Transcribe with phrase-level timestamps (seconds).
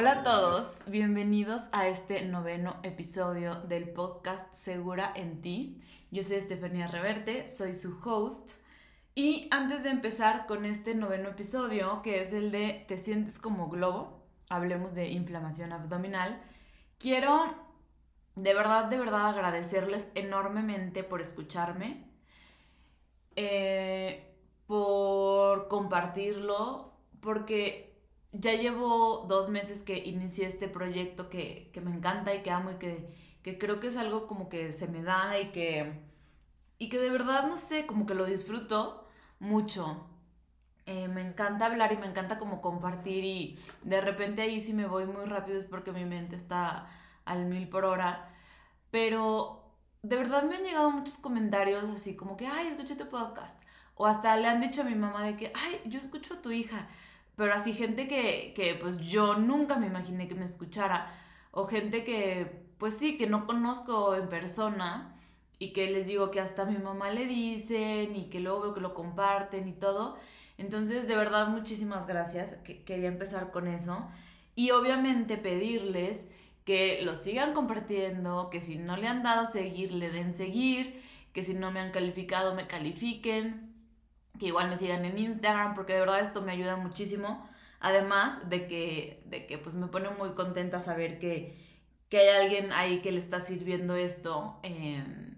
[0.00, 5.78] Hola a todos, bienvenidos a este noveno episodio del podcast Segura en ti.
[6.10, 8.52] Yo soy Estefanía Reverte, soy su host.
[9.14, 13.68] Y antes de empezar con este noveno episodio, que es el de Te sientes como
[13.68, 16.40] globo, hablemos de inflamación abdominal,
[16.96, 17.54] quiero
[18.36, 22.10] de verdad, de verdad agradecerles enormemente por escucharme,
[23.36, 24.34] eh,
[24.66, 27.89] por compartirlo, porque
[28.32, 32.74] ya llevo dos meses que inicié este proyecto que, me encanta y que amo y
[32.76, 33.08] que,
[33.42, 36.00] que, creo que es algo como que se me da y que,
[36.78, 39.06] y que de verdad, no sé, como que lo disfruto
[39.40, 40.06] mucho.
[40.86, 44.86] Eh, me encanta hablar y me encanta como compartir y de repente ahí si me
[44.86, 46.88] voy muy rápido es porque mi mente está
[47.24, 48.34] al mil por hora.
[48.90, 53.60] Pero de verdad me han llegado muchos comentarios así como que, ay, escuché tu podcast.
[53.94, 56.50] O hasta le han dicho a mi mamá de que, ay, yo escucho a tu
[56.50, 56.88] hija.
[57.40, 61.10] Pero así gente que, que pues yo nunca me imaginé que me escuchara.
[61.52, 65.16] O gente que, pues sí, que no conozco en persona
[65.58, 68.74] y que les digo que hasta a mi mamá le dicen y que luego veo
[68.74, 70.18] que lo comparten y todo.
[70.58, 72.58] Entonces, de verdad, muchísimas gracias.
[72.84, 74.06] quería empezar con eso.
[74.54, 76.26] Y obviamente pedirles
[76.66, 81.02] que lo sigan compartiendo, que si no le han dado seguir, le den seguir,
[81.32, 83.69] que si no me han calificado, me califiquen,
[84.38, 87.48] que igual me sigan en Instagram, porque de verdad esto me ayuda muchísimo.
[87.80, 91.58] Además de que, de que pues me pone muy contenta saber que,
[92.08, 95.36] que hay alguien ahí que le está sirviendo esto, em,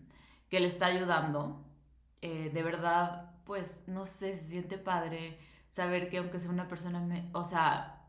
[0.49, 1.65] que le está ayudando.
[2.21, 7.01] Eh, de verdad, pues no sé, se siente padre saber que aunque sea una persona,
[7.01, 8.03] me, o sea,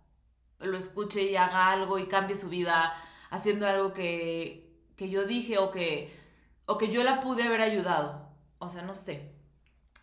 [0.59, 2.93] lo escuche y haga algo y cambie su vida
[3.29, 6.15] haciendo algo que, yo dije o que,
[6.65, 8.29] o que yo la pude haber ayudado.
[8.59, 9.32] O sea, no sé.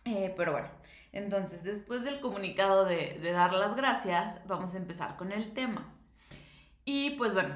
[0.05, 0.67] Eh, pero bueno,
[1.11, 5.93] entonces después del comunicado de, dar las gracias, vamos a empezar con el tema.
[6.85, 7.55] Y pues bueno,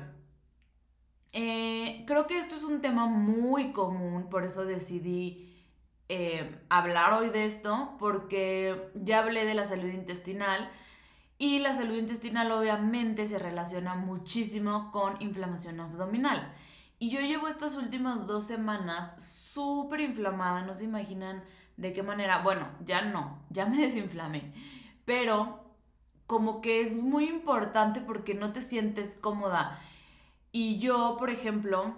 [1.34, 5.54] eh, creo que esto es un tema muy común, por eso decidí
[6.08, 10.70] eh, hablar hoy de esto, porque ya hablé de la salud intestinal
[11.38, 16.54] y la salud intestinal obviamente se relaciona muchísimo con inflamación abdominal.
[16.98, 21.44] Y yo llevo estas últimas dos semanas súper inflamada, no se imaginan
[21.78, 22.40] de qué manera.
[22.40, 24.54] Bueno, ya no, ya me desinflamé.
[25.06, 25.66] Pero
[26.28, 29.80] como que es muy importante porque no te sientes cómoda.
[30.52, 31.96] Y yo, por ejemplo,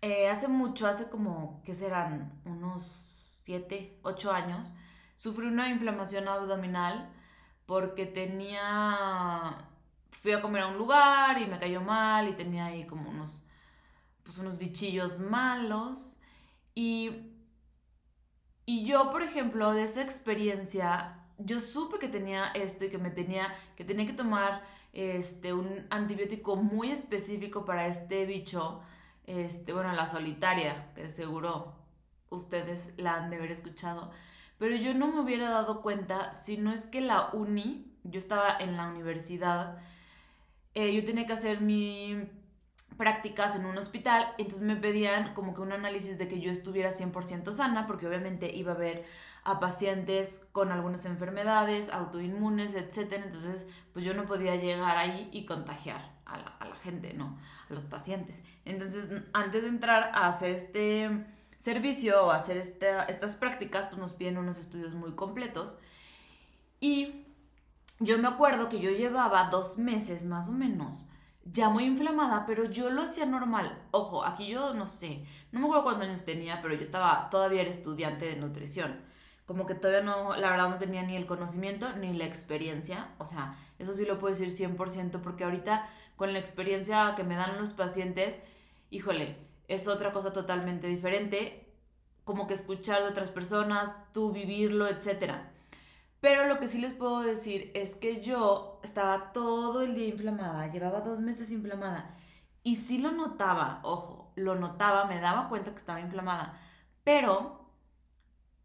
[0.00, 2.40] eh, hace mucho, hace como, ¿qué serán?
[2.44, 3.04] Unos
[3.42, 4.74] 7, 8 años,
[5.16, 7.10] sufrí una inflamación abdominal
[7.66, 9.68] porque tenía,
[10.12, 13.42] fui a comer a un lugar y me cayó mal y tenía ahí como unos,
[14.22, 16.22] pues unos bichillos malos
[16.74, 17.10] y,
[18.68, 23.10] y yo, por ejemplo, de esa experiencia, yo supe que tenía esto y que me
[23.10, 24.62] tenía, que tenía que tomar
[24.92, 28.82] este, un antibiótico muy específico para este bicho,
[29.24, 31.76] este, bueno, la solitaria, que seguro
[32.28, 34.10] ustedes la han de haber escuchado.
[34.58, 38.54] Pero yo no me hubiera dado cuenta si no es que la uni, yo estaba
[38.58, 39.78] en la universidad,
[40.74, 42.28] eh, yo tenía que hacer mi
[42.98, 46.90] prácticas en un hospital, entonces me pedían como que un análisis de que yo estuviera
[46.90, 49.06] 100% sana, porque obviamente iba a ver
[49.44, 53.14] a pacientes con algunas enfermedades, autoinmunes, etc.
[53.24, 57.38] Entonces, pues yo no podía llegar ahí y contagiar a la, gente, ¿no?
[57.70, 58.42] A los pacientes.
[58.64, 61.26] Entonces, antes de entrar a hacer este
[61.56, 65.78] servicio o hacer estas prácticas, pues nos piden unos estudios muy completos.
[66.80, 67.24] Y
[68.00, 71.08] yo me acuerdo que yo llevaba dos meses más o menos,
[71.52, 73.78] ya muy inflamada, pero yo lo hacía normal.
[73.90, 77.62] Ojo, aquí yo no sé, no me acuerdo cuántos años tenía, pero yo estaba, todavía
[77.62, 79.00] estudiante de nutrición.
[79.46, 83.14] Como que todavía no, la verdad no tenía ni el conocimiento ni la experiencia.
[83.18, 87.36] O sea, eso sí lo puedo decir 100% porque ahorita con la experiencia que me
[87.36, 88.40] dan los pacientes,
[88.90, 89.36] híjole,
[89.68, 91.66] es otra cosa totalmente diferente,
[92.24, 95.32] como que escuchar de otras personas, tú vivirlo, etc.
[96.20, 100.66] Pero lo que sí les puedo decir es que yo estaba todo el día inflamada,
[100.68, 102.16] llevaba dos meses inflamada
[102.64, 106.60] y sí lo notaba, ojo, lo notaba, me daba cuenta que estaba inflamada,
[107.04, 107.72] pero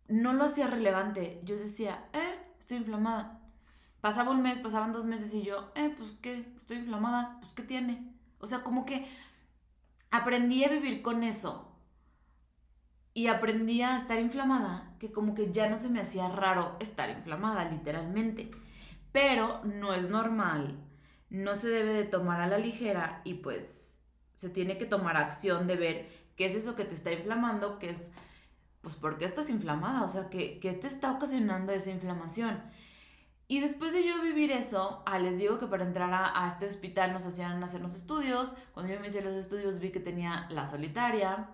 [0.08, 1.42] no lo hacía relevante.
[1.44, 3.40] Yo decía, eh, estoy inflamada.
[4.02, 7.64] Pasaba un mes, pasaban dos meses y yo, eh, pues qué, estoy inflamada, pues qué
[7.64, 8.14] tiene.
[8.40, 9.08] O sea, como que
[10.12, 11.73] aprendí a vivir con eso
[13.14, 17.10] y aprendí a estar inflamada, que como que ya no se me hacía raro estar
[17.10, 18.50] inflamada, literalmente.
[19.12, 20.80] Pero no es normal,
[21.30, 24.00] no se debe de tomar a la ligera y pues
[24.36, 27.92] se tiene que tomar acción de ver qué es eso que te está inflamando, qué
[27.92, 28.12] es,
[28.82, 30.04] pues, ¿por qué estás inflamada?
[30.04, 32.62] O sea, ¿qué, qué te está ocasionando esa inflamación?
[33.48, 37.14] Y después de yo vivir eso, ah, les digo que para entrar a, este hospital
[37.14, 38.56] nos hacían hacer los estudios.
[38.74, 41.50] Cuando yo me hice los estudios vi que tenía la solitaria.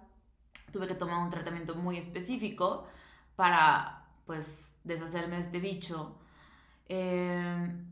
[0.71, 2.87] Tuve que tomar un tratamiento muy específico
[3.35, 6.17] para, pues, deshacerme de este bicho.
[6.87, 7.85] Em,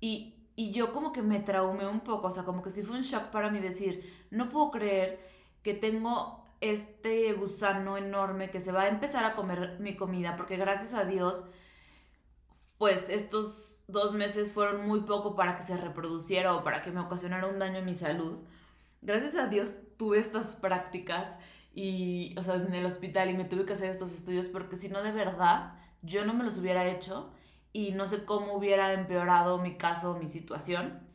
[0.00, 2.96] y, y yo como que me traumé un poco, o sea, como que sí fue
[2.96, 5.20] un shock para mí decir, no puedo creer
[5.62, 10.56] que tengo este gusano enorme que se va a empezar a comer mi comida, porque
[10.56, 11.44] gracias a Dios
[12.78, 17.00] pues estos dos meses fueron muy poco para que se reproduciera o para que me
[17.00, 18.38] ocasionara un daño en mi salud.
[19.06, 21.38] Gracias a Dios tuve estas prácticas
[21.72, 24.88] y, o sea, en el hospital y me tuve que hacer estos estudios porque si
[24.88, 27.32] no, de verdad, yo no me los hubiera hecho
[27.72, 31.06] y no sé cómo hubiera empeorado mi caso, mi situación.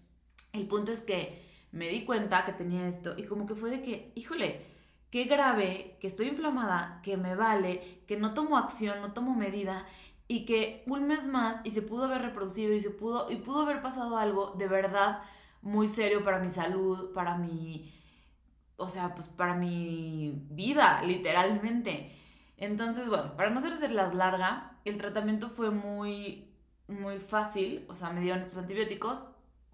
[0.54, 1.44] El punto es que
[1.74, 4.66] me di cuenta que tenía esto y como que fue de que, híjole,
[5.10, 9.86] qué grave, que estoy inflamada, que me vale, que no tomo acción, no tomo medida
[10.30, 13.64] y que un mes más y se pudo haber reproducido y se pudo y pudo
[13.64, 15.24] haber pasado algo de verdad
[15.62, 17.94] muy serio para mi salud, para mi
[18.78, 22.12] o sea, pues para mi vida, literalmente.
[22.58, 26.48] Entonces, bueno, para no las larga, el tratamiento fue muy
[26.88, 29.26] muy fácil, o sea, me dieron estos antibióticos,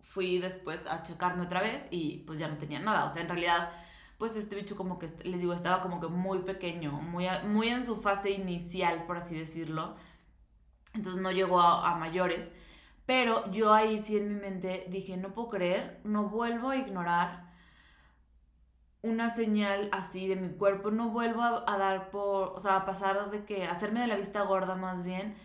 [0.03, 3.29] fui después a checarme otra vez y pues ya no tenía nada, o sea, en
[3.29, 3.71] realidad
[4.19, 7.83] pues este bicho como que les digo, estaba como que muy pequeño, muy muy en
[7.85, 9.95] su fase inicial, por así decirlo
[10.97, 12.51] entonces no llegó a, mayores.
[13.07, 17.47] Pero yo ahí sí en mi mente dije, no puedo creer, no vuelvo a ignorar
[19.01, 23.31] una señal así de mi cuerpo, no vuelvo a, dar por, o sea, a pasar
[23.31, 25.35] de que, hacerme de la vista gorda más bien,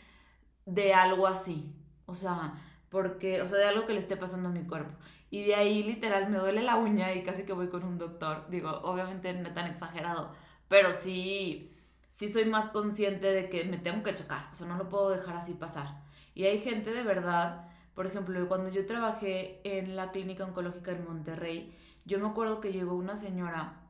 [0.66, 1.72] de algo así.
[2.06, 2.54] O sea,
[2.90, 4.98] porque, o sea, de algo que le esté pasando a mi cuerpo.
[5.30, 8.48] Y de ahí literal me duele la uña y casi que voy con un doctor.
[8.50, 10.34] Digo, obviamente no tan exagerado,
[10.68, 11.72] pero sí,
[12.08, 15.10] sí soy más consciente de que me tengo que checar, o sea, no lo puedo
[15.10, 16.01] dejar así pasar.
[16.34, 21.04] Y hay gente de verdad, por ejemplo, cuando yo trabajé en la clínica oncológica en
[21.04, 23.80] Monterrey, yo me acuerdo que llegó una señora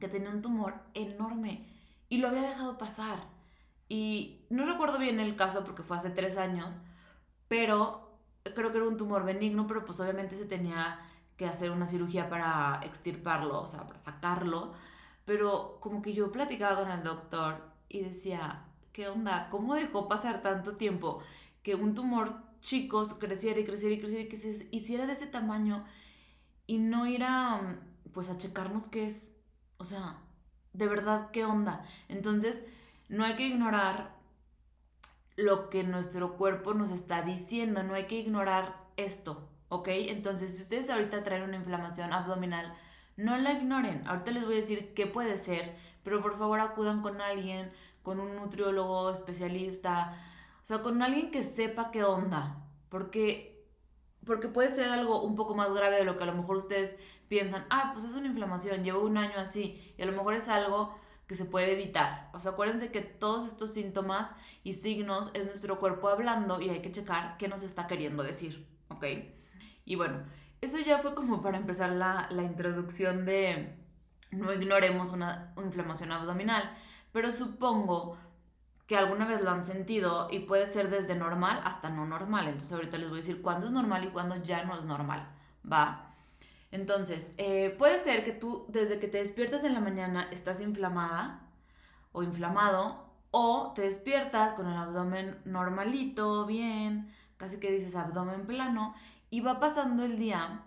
[0.00, 1.66] que tenía un tumor enorme
[2.08, 3.18] y lo había dejado pasar.
[3.88, 6.80] Y no recuerdo bien el caso porque fue hace tres años,
[7.48, 8.18] pero
[8.54, 11.00] creo que era un tumor benigno, pero pues obviamente se tenía
[11.36, 14.72] que hacer una cirugía para extirparlo, o sea, para sacarlo.
[15.24, 19.48] Pero como que yo platicaba con el doctor y decía, ¿qué onda?
[19.50, 21.22] ¿Cómo dejó pasar tanto tiempo
[21.66, 25.26] que un tumor chico creciera y creciera y creciera y que se hiciera de ese
[25.26, 25.84] tamaño
[26.64, 27.80] y no ir a,
[28.14, 29.34] pues a checarnos qué es?
[29.76, 30.16] O sea,
[30.74, 31.84] de verdad, ¿qué onda?
[32.06, 32.64] Entonces,
[33.08, 34.14] no hay que ignorar
[35.34, 39.88] lo que nuestro cuerpo nos está diciendo, no hay que ignorar esto, ¿ok?
[39.88, 42.72] Entonces, si ustedes ahorita traen una inflamación abdominal,
[43.16, 44.06] no la ignoren.
[44.06, 45.74] Ahorita les voy a decir qué puede ser,
[46.04, 47.72] pero por favor acudan con alguien,
[48.04, 50.16] con un nutriólogo especialista,
[50.66, 53.64] o sea, con alguien que sepa qué onda, porque
[54.24, 56.96] porque puede ser algo un poco más grave de lo que a lo mejor ustedes
[57.28, 60.48] piensan, ah, pues es una inflamación, llevo un año así, y a lo mejor es
[60.48, 60.92] algo
[61.28, 62.30] que se puede evitar.
[62.34, 64.34] O sea, acuérdense que todos estos síntomas
[64.64, 68.66] y signos es nuestro cuerpo hablando y hay que checar qué nos está queriendo decir,
[68.88, 69.04] ¿ok?
[69.84, 70.24] Y bueno,
[70.60, 73.72] eso ya fue como para empezar la, introducción de
[74.32, 76.76] no ignoremos una inflamación abdominal,
[77.12, 78.18] pero supongo
[78.86, 82.46] que alguna vez lo han sentido y puede ser desde normal hasta no normal.
[82.46, 85.28] Entonces ahorita les voy a decir cuándo es normal y cuándo ya no es normal,
[85.70, 86.14] ¿va?
[86.70, 91.40] Entonces, eh, puede ser que tú desde que te despiertas en la mañana estás inflamada
[92.12, 98.94] o inflamado o te despiertas con el abdomen normalito, bien, casi que dices abdomen plano
[99.30, 100.62] y va pasando el día,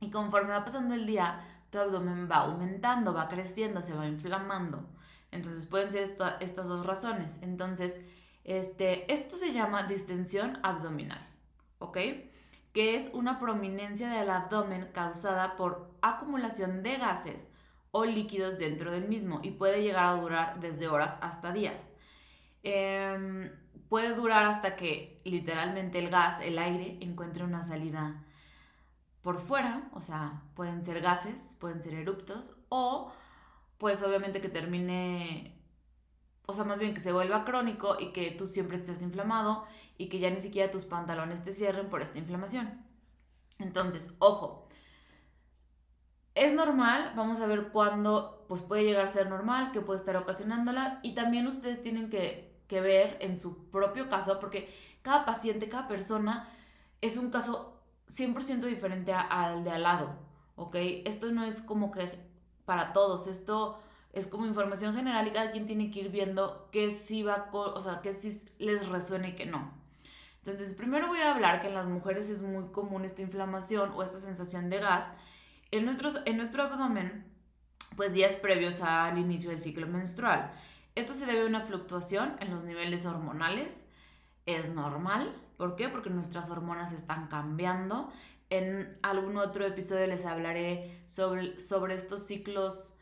[0.00, 4.84] y conforme va pasando el día, tu abdomen va aumentando, va creciendo, se va inflamando.
[5.34, 7.38] Entonces pueden ser estas dos razones.
[7.42, 8.00] Entonces,
[8.44, 11.26] este, esto se llama distensión abdominal,
[11.78, 11.98] ¿ok?
[12.72, 17.48] Que es una prominencia del abdomen causada por acumulación de gases
[17.90, 21.90] o líquidos dentro del mismo y puede llegar a durar desde horas hasta días.
[22.62, 23.50] Eh,
[23.88, 28.24] puede durar hasta que literalmente el gas, el aire, encuentre una salida
[29.22, 33.12] por fuera, o sea, pueden ser gases, pueden ser eruptos, o
[33.84, 35.60] pues obviamente que termine,
[36.46, 39.66] o sea, más bien que se vuelva crónico y que tú siempre estés inflamado
[39.98, 42.82] y que ya ni siquiera tus pantalones te cierren por esta inflamación.
[43.58, 44.66] Entonces, ojo,
[46.34, 50.16] es normal, vamos a ver cuándo pues puede llegar a ser normal, que puede estar
[50.16, 55.68] ocasionándola y también ustedes tienen que que ver en su propio caso, porque cada paciente,
[55.68, 56.48] cada persona
[57.02, 60.16] es un caso 100% diferente al de al lado,
[60.56, 60.74] ¿ok?
[61.04, 62.33] Esto no es como que
[62.64, 63.80] para todos, esto
[64.12, 67.80] es como información general y cada quien tiene que ir viendo qué sí va, o
[67.80, 69.72] sea, qué sí les resuena y qué no.
[70.36, 74.02] Entonces, primero voy a hablar que en las mujeres es muy común esta inflamación o
[74.02, 75.12] esta sensación de gas
[75.70, 77.24] en, nuestros, en nuestro abdomen,
[77.96, 80.52] pues días previos al inicio del ciclo menstrual.
[80.94, 83.86] Esto se debe a una fluctuación en los niveles hormonales.
[84.46, 85.34] Es normal.
[85.56, 85.88] ¿Por qué?
[85.88, 88.12] Porque nuestras hormonas están cambiando.
[88.50, 92.94] En algún otro episodio les hablaré sobre, sobre estos ciclos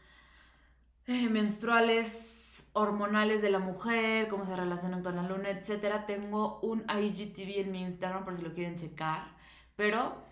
[1.06, 6.06] eh, menstruales hormonales de la mujer, cómo se relacionan con la luna, etc.
[6.06, 9.36] Tengo un IGTV en mi Instagram por si lo quieren checar,
[9.76, 10.24] pero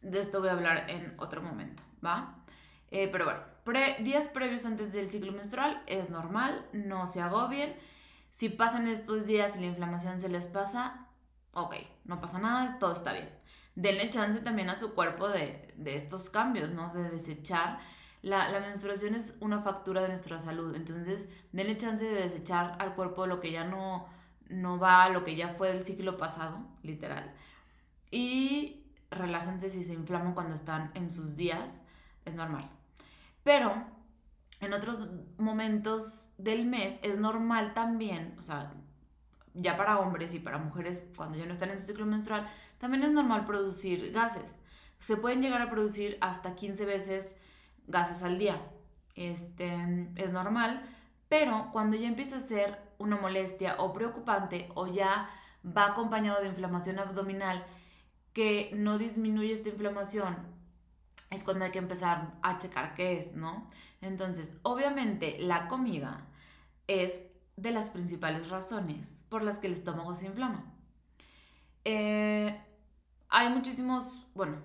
[0.00, 2.44] de esto voy a hablar en otro momento, ¿va?
[2.90, 3.40] Eh, pero bueno,
[4.00, 7.76] días previos antes del ciclo menstrual es normal, no se agobien.
[8.30, 11.06] Si pasan estos días y la inflamación se les pasa,
[11.52, 11.74] ok,
[12.04, 13.37] no pasa nada, todo está bien.
[13.78, 16.92] Denle chance también a su cuerpo de, de estos cambios, ¿no?
[16.92, 17.78] De desechar
[18.22, 20.74] la, la, menstruación es una factura de nuestra salud.
[20.74, 24.08] Entonces, denle chance de desechar al cuerpo lo que ya no,
[24.48, 27.32] no va, lo que ya fue del ciclo pasado, literal.
[28.10, 31.84] Y relájense si se inflaman cuando están en sus días,
[32.24, 32.68] es normal.
[33.44, 33.84] Pero
[34.60, 38.72] en otros momentos del mes es normal también, o sea,
[39.60, 42.48] ya para hombres y para mujeres, cuando ya no están en su ciclo menstrual,
[42.78, 44.56] también es normal producir gases.
[45.00, 47.36] Se pueden llegar a producir hasta 15 veces
[47.86, 48.60] gases al día.
[49.16, 49.76] Este,
[50.16, 50.82] es normal,
[51.28, 55.28] pero cuando ya empieza a ser una molestia o preocupante o ya
[55.64, 57.64] va acompañado de inflamación abdominal
[58.32, 60.36] que no disminuye esta inflamación,
[61.30, 63.68] es cuando hay que empezar a checar qué es, ¿no?
[64.00, 66.26] Entonces, obviamente la comida
[66.86, 67.22] es
[67.58, 70.72] de las principales razones por las que el estómago se inflama.
[71.84, 72.60] Eh,
[73.28, 74.58] hay muchísimos, bueno,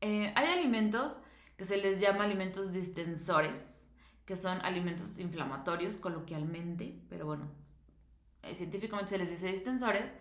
[0.00, 1.20] eh, hay alimentos
[1.56, 3.88] que se les llama alimentos distensores,
[4.24, 7.48] que son alimentos inflamatorios coloquialmente, pero bueno,
[8.42, 10.14] eh, científicamente se les dice distensores,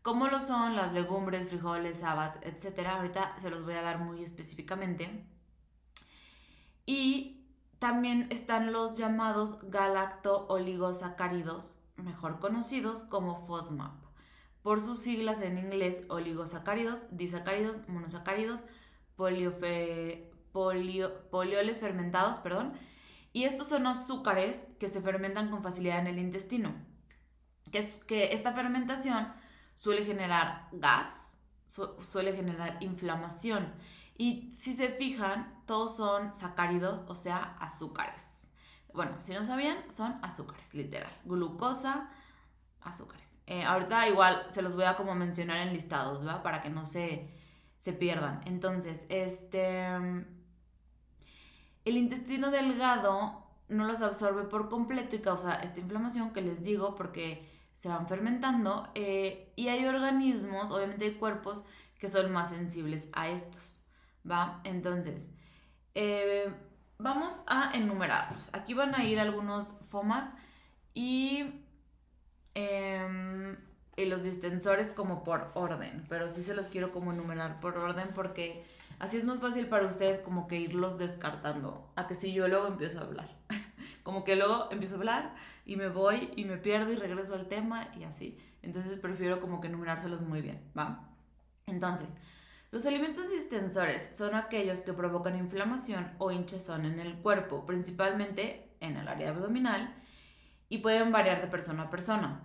[0.00, 2.86] como lo son las legumbres, frijoles, habas, etc.
[2.88, 5.26] Ahorita se los voy a dar muy específicamente.
[6.86, 7.41] Y
[7.82, 14.00] también están los llamados galacto-oligosacáridos, mejor conocidos como FODMAP,
[14.62, 18.66] por sus siglas en inglés oligosacáridos, disacáridos, monosacáridos,
[19.16, 20.30] polioles
[21.80, 22.74] fermentados, perdón,
[23.32, 26.76] y estos son azúcares que se fermentan con facilidad en el intestino.
[27.72, 29.26] Que, es, que esta fermentación
[29.74, 33.74] suele generar gas, suele generar inflamación.
[34.22, 38.48] Y si se fijan, todos son sacáridos, o sea, azúcares.
[38.94, 41.10] Bueno, si no sabían, son azúcares, literal.
[41.24, 42.08] Glucosa,
[42.82, 43.32] azúcares.
[43.48, 46.40] Eh, ahorita igual se los voy a como mencionar en listados, ¿va?
[46.44, 47.34] Para que no se,
[47.76, 48.42] se pierdan.
[48.44, 49.88] Entonces, este
[51.84, 56.94] el intestino delgado no los absorbe por completo y causa esta inflamación que les digo
[56.94, 61.64] porque se van fermentando eh, y hay organismos, obviamente hay cuerpos
[61.98, 63.81] que son más sensibles a estos,
[64.28, 64.60] ¿va?
[64.64, 65.30] Entonces,
[65.94, 66.52] eh,
[66.98, 68.50] vamos a enumerarlos.
[68.54, 70.30] Aquí van a ir algunos FOMAD
[70.94, 71.64] y,
[72.54, 73.56] em,
[73.96, 78.10] y los distensores como por orden, pero sí se los quiero como enumerar por orden
[78.14, 78.64] porque
[79.02, 82.68] Así es más fácil para ustedes como que irlos descartando, a que si yo luego
[82.68, 83.28] empiezo a hablar.
[84.04, 85.34] como que luego empiezo a hablar
[85.66, 88.38] y me voy y me pierdo y regreso al tema y así.
[88.62, 91.08] Entonces prefiero como que enumerárselos muy bien, ¿va?
[91.66, 92.16] Entonces,
[92.72, 98.96] los alimentos distensores son aquellos que provocan inflamación o hinchazón en el cuerpo, principalmente en
[98.96, 99.94] el área abdominal,
[100.70, 102.40] y pueden variar de persona a persona.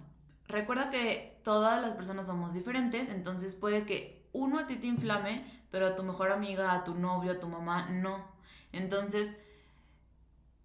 [0.50, 5.66] Recuerda que todas las personas somos diferentes, entonces puede que uno a ti te inflame,
[5.72, 8.28] pero a tu mejor amiga, a tu novio, a tu mamá, no.
[8.74, 9.34] Entonces,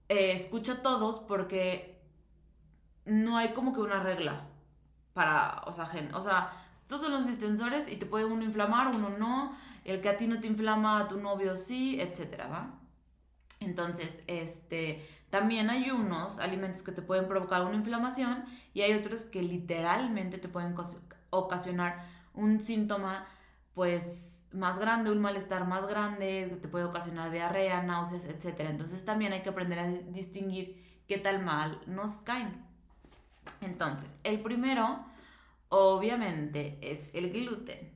[0.09, 2.03] eh, escucha a todos porque
[3.05, 4.49] no hay como que una regla
[5.13, 9.09] para, o sea, o sea, estos son los distensores y te puede uno inflamar, uno
[9.11, 12.79] no, el que a ti no te inflama, a tu novio sí, etcétera, ¿va?
[13.61, 19.25] Entonces, este, también hay unos alimentos que te pueden provocar una inflamación y hay otros
[19.25, 20.75] que literalmente te pueden
[21.31, 23.27] ocasionar un síntoma
[23.75, 28.61] pues más grande, un malestar más grande, que te puede ocasionar diarrea, náuseas, etc.
[28.69, 32.65] Entonces también hay que aprender a distinguir qué tal mal nos caen.
[33.61, 35.05] Entonces, el primero,
[35.73, 37.91] obviamente, es el gluten.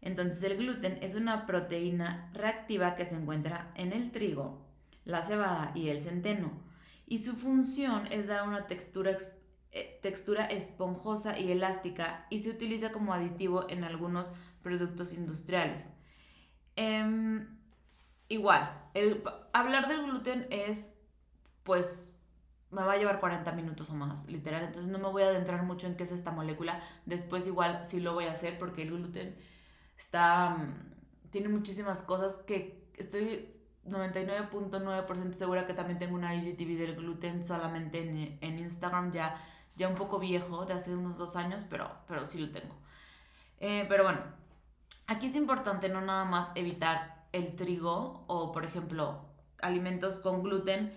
[0.00, 4.66] Entonces, el gluten es una proteína reactiva que se encuentra en el trigo,
[5.04, 6.50] la cebada y el centeno.
[7.06, 9.16] Y su función es dar una textura,
[9.70, 15.90] eh, textura esponjosa y elástica y se utiliza como aditivo en algunos productos industriales.
[16.74, 17.56] Em,
[18.28, 20.98] igual, el, hablar del gluten es,
[21.62, 22.11] pues,
[22.72, 24.64] me va a llevar 40 minutos o más, literal.
[24.64, 26.80] Entonces no me voy a adentrar mucho en qué es esta molécula.
[27.04, 29.36] Después igual sí lo voy a hacer porque el gluten
[29.96, 30.50] está...
[30.50, 30.92] Mm,
[31.30, 33.46] tiene muchísimas cosas que estoy
[33.86, 39.36] 99.9% segura que también tengo una IGTV del gluten solamente en, en, Instagram, ya,
[39.76, 42.74] ya un poco viejo, de hace unos dos años, pero, pero sí lo tengo.
[43.60, 44.20] Eh, pero bueno,
[45.06, 49.26] aquí es importante no nada más evitar el trigo o, por ejemplo,
[49.60, 50.92] alimentos con gluten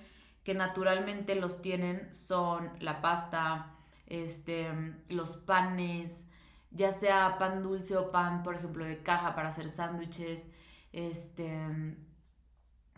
[0.45, 3.75] que naturalmente los tienen son la pasta,
[4.05, 4.71] este,
[5.09, 6.27] los panes,
[6.69, 10.47] ya sea pan dulce o pan, por ejemplo, de caja para hacer sándwiches,
[10.93, 11.97] este,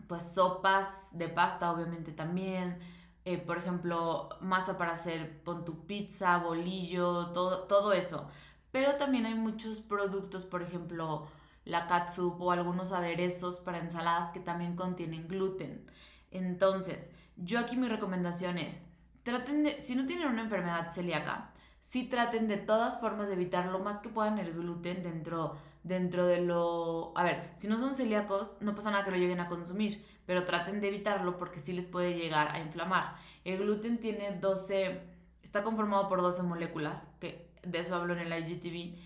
[0.06, 2.78] pues sopas de pasta obviamente también,
[3.24, 8.28] eh, por ejemplo, masa para hacer pon tu pizza, bolillo, todo, todo eso.
[8.72, 11.28] Pero también hay muchos productos, por ejemplo,
[11.64, 15.90] la catsup o algunos aderezos para ensaladas que también contienen gluten.
[16.30, 18.82] Entonces, yo aquí mi recomendación es,
[19.22, 23.66] traten de, si no tienen una enfermedad celíaca, sí traten de todas formas de evitar
[23.66, 27.12] lo más que puedan el gluten dentro, dentro de lo...
[27.16, 30.44] A ver, si no son celíacos, no pasa nada que lo lleguen a consumir, pero
[30.44, 33.14] traten de evitarlo porque sí les puede llegar a inflamar.
[33.44, 35.00] El gluten tiene 12,
[35.42, 38.98] está conformado por 12 moléculas, que de eso hablo en el IGTV,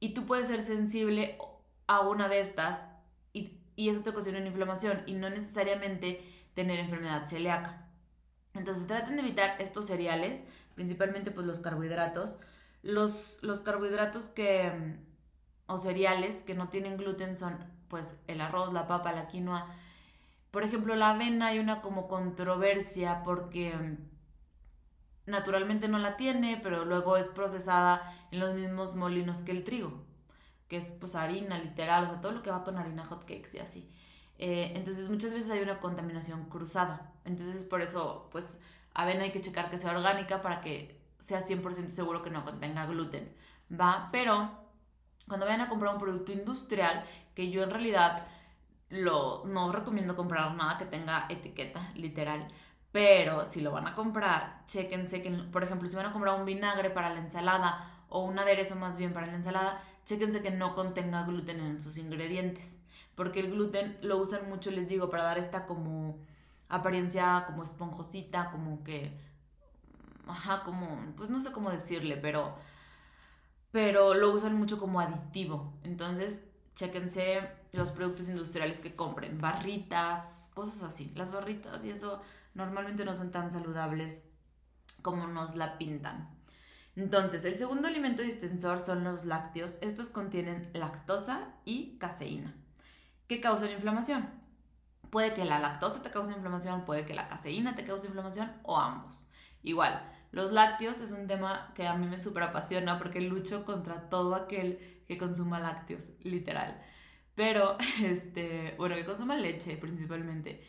[0.00, 1.38] y tú puedes ser sensible
[1.86, 2.84] a una de estas
[3.32, 6.20] y, y eso te ocasiona una inflamación y no necesariamente
[6.56, 7.86] tener enfermedad celíaca.
[8.54, 10.42] Entonces traten de evitar estos cereales,
[10.74, 12.34] principalmente pues los carbohidratos.
[12.82, 17.58] Los, los carbohidratos que, mm, o cereales que no tienen gluten son
[17.88, 19.68] pues el arroz, la papa, la quinoa.
[20.50, 26.84] Por ejemplo, la avena hay una como controversia porque mm, naturalmente no la tiene, pero
[26.86, 30.04] luego es procesada en los mismos molinos que el trigo,
[30.68, 33.50] que es pues harina literal, o sea, todo lo que va con harina hot cakes
[33.54, 33.92] y así.
[34.38, 37.12] Eh, entonces muchas veces hay una contaminación cruzada.
[37.24, 38.60] Entonces por eso, pues,
[38.94, 42.86] avena hay que checar que sea orgánica para que sea 100% seguro que no contenga
[42.86, 43.34] gluten,
[43.72, 44.08] ¿va?
[44.12, 44.50] Pero
[45.26, 48.26] cuando vayan a comprar un producto industrial, que yo en realidad
[48.90, 52.48] lo, no recomiendo comprar nada que tenga etiqueta, literal.
[52.92, 56.46] Pero si lo van a comprar, chéquense que, por ejemplo, si van a comprar un
[56.46, 60.74] vinagre para la ensalada o un aderezo más bien para la ensalada, chéquense que no
[60.74, 62.78] contenga gluten en sus ingredientes
[63.16, 66.18] porque el gluten lo usan mucho, les digo, para dar esta como
[66.68, 69.18] apariencia como esponjosita, como que,
[70.26, 72.54] ajá, como, pues no sé cómo decirle, pero,
[73.72, 75.72] pero lo usan mucho como aditivo.
[75.82, 81.10] Entonces, chéquense los productos industriales que compren, barritas, cosas así.
[81.14, 82.20] Las barritas y eso
[82.54, 84.24] normalmente no son tan saludables
[85.00, 86.28] como nos la pintan.
[86.96, 89.78] Entonces, el segundo alimento distensor son los lácteos.
[89.80, 92.54] Estos contienen lactosa y caseína
[93.26, 94.28] que causan inflamación.
[95.10, 98.76] Puede que la lactosa te cause inflamación, puede que la caseína te cause inflamación o
[98.76, 99.26] ambos.
[99.62, 104.08] Igual, los lácteos es un tema que a mí me súper apasiona porque lucho contra
[104.08, 106.80] todo aquel que consuma lácteos, literal.
[107.34, 110.62] Pero, este, bueno, que consuma leche principalmente.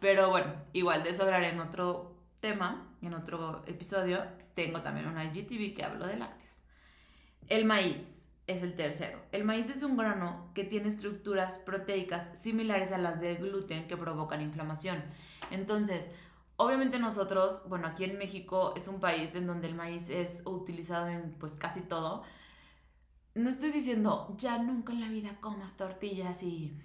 [0.00, 4.24] Pero bueno, igual de eso hablaré en otro tema, en otro episodio.
[4.54, 6.62] Tengo también una IGTV que hablo de lácteos.
[7.48, 9.18] El maíz es el tercero.
[9.32, 13.96] El maíz es un grano que tiene estructuras proteicas similares a las del gluten que
[13.96, 15.02] provocan inflamación.
[15.50, 16.10] Entonces,
[16.56, 21.08] obviamente nosotros, bueno, aquí en México es un país en donde el maíz es utilizado
[21.08, 22.22] en pues casi todo.
[23.34, 26.78] No estoy diciendo ya nunca en la vida comas tortillas y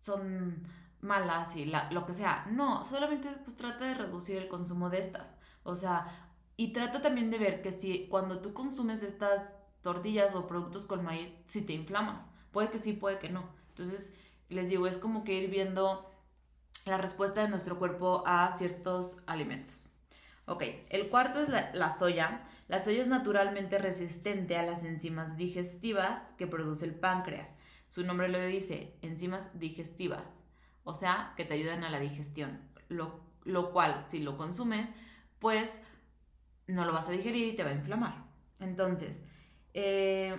[0.00, 0.66] son
[1.00, 2.46] malas y lo que sea.
[2.50, 5.36] No, solamente pues trata de reducir el consumo de estas.
[5.62, 6.06] O sea,
[6.56, 11.04] y trata también de ver que si cuando tú consumes estas tortillas o productos con
[11.04, 12.26] maíz si te inflamas.
[12.52, 13.48] Puede que sí, puede que no.
[13.68, 14.12] Entonces,
[14.48, 16.10] les digo, es como que ir viendo
[16.84, 19.90] la respuesta de nuestro cuerpo a ciertos alimentos.
[20.46, 22.42] Ok, el cuarto es la, soya.
[22.68, 27.54] La soya es naturalmente resistente a las enzimas digestivas que produce el páncreas.
[27.88, 30.44] Su nombre lo dice, enzimas digestivas,
[30.84, 32.60] o sea, que te ayudan a la digestión.
[32.88, 34.90] Lo, lo cual, si lo consumes,
[35.38, 35.82] pues
[36.66, 38.24] no lo vas a digerir y te va a inflamar.
[38.60, 39.22] Entonces,
[39.74, 40.36] eh,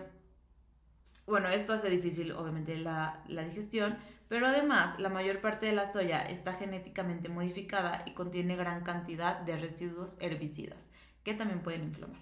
[1.25, 6.27] bueno, esto hace difícil obviamente la, digestión, pero además la mayor parte de la soya
[6.27, 10.89] está genéticamente modificada y contiene gran cantidad de residuos herbicidas
[11.23, 12.19] que también pueden inflamar.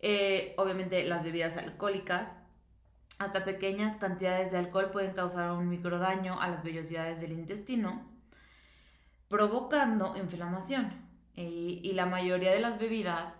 [0.00, 2.36] Eh, obviamente las bebidas alcohólicas,
[3.18, 8.06] hasta pequeñas cantidades de alcohol pueden causar un microdaño a las vellosidades del intestino,
[9.28, 11.04] provocando inflamación.
[11.34, 13.36] y la mayoría de las bebidas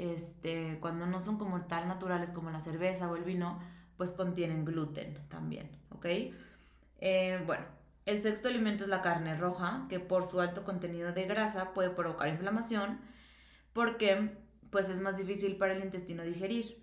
[0.00, 3.60] este, cuando no son como tal naturales como la cerveza o el vino,
[3.98, 6.06] pues contienen gluten también, ¿ok?
[6.98, 7.64] Eh, bueno,
[8.06, 11.90] El sexto alimento es la carne roja, que por su alto contenido de grasa puede
[11.90, 12.98] provocar inflamación,
[13.72, 14.36] porque
[14.70, 16.82] pues es más difícil para el intestino digerir.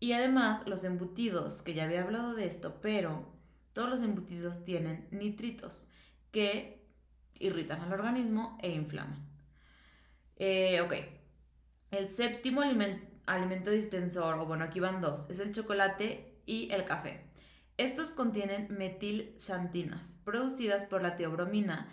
[0.00, 3.32] Y además los embutidos, que ya había hablado de esto, pero
[3.72, 5.86] todos los embutidos tienen nitritos
[6.32, 6.82] que
[7.38, 9.24] irritan al organismo e inflaman.
[10.36, 10.94] Eh, ok,
[11.94, 12.62] el séptimo
[13.26, 17.24] alimento distensor, o bueno, aquí van dos, es el chocolate y el café.
[17.76, 21.88] Estos contienen metilxantinas, producidas por la teobromina.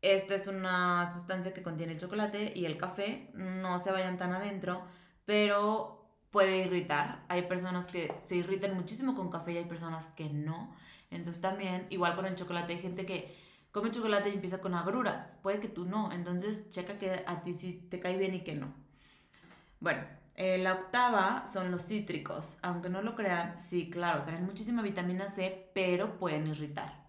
[0.00, 3.30] Esta es una sustancia que contiene el chocolate y el café.
[3.34, 4.82] No se vayan tan adentro,
[5.26, 7.24] pero puede irritar.
[7.28, 10.74] Hay personas que se irritan muchísimo con café y hay personas que no.
[11.10, 13.36] Entonces también, igual con el chocolate, hay gente que
[13.72, 15.36] come chocolate y empieza con agruras.
[15.42, 16.12] Puede que tú no.
[16.12, 18.83] Entonces checa que a ti sí te cae bien y que no.
[19.84, 20.02] Bueno,
[20.34, 22.56] eh, la octava son los cítricos.
[22.62, 27.04] Aunque no lo crean, sí, claro, tienen muchísima vitamina C, pero pueden irritar.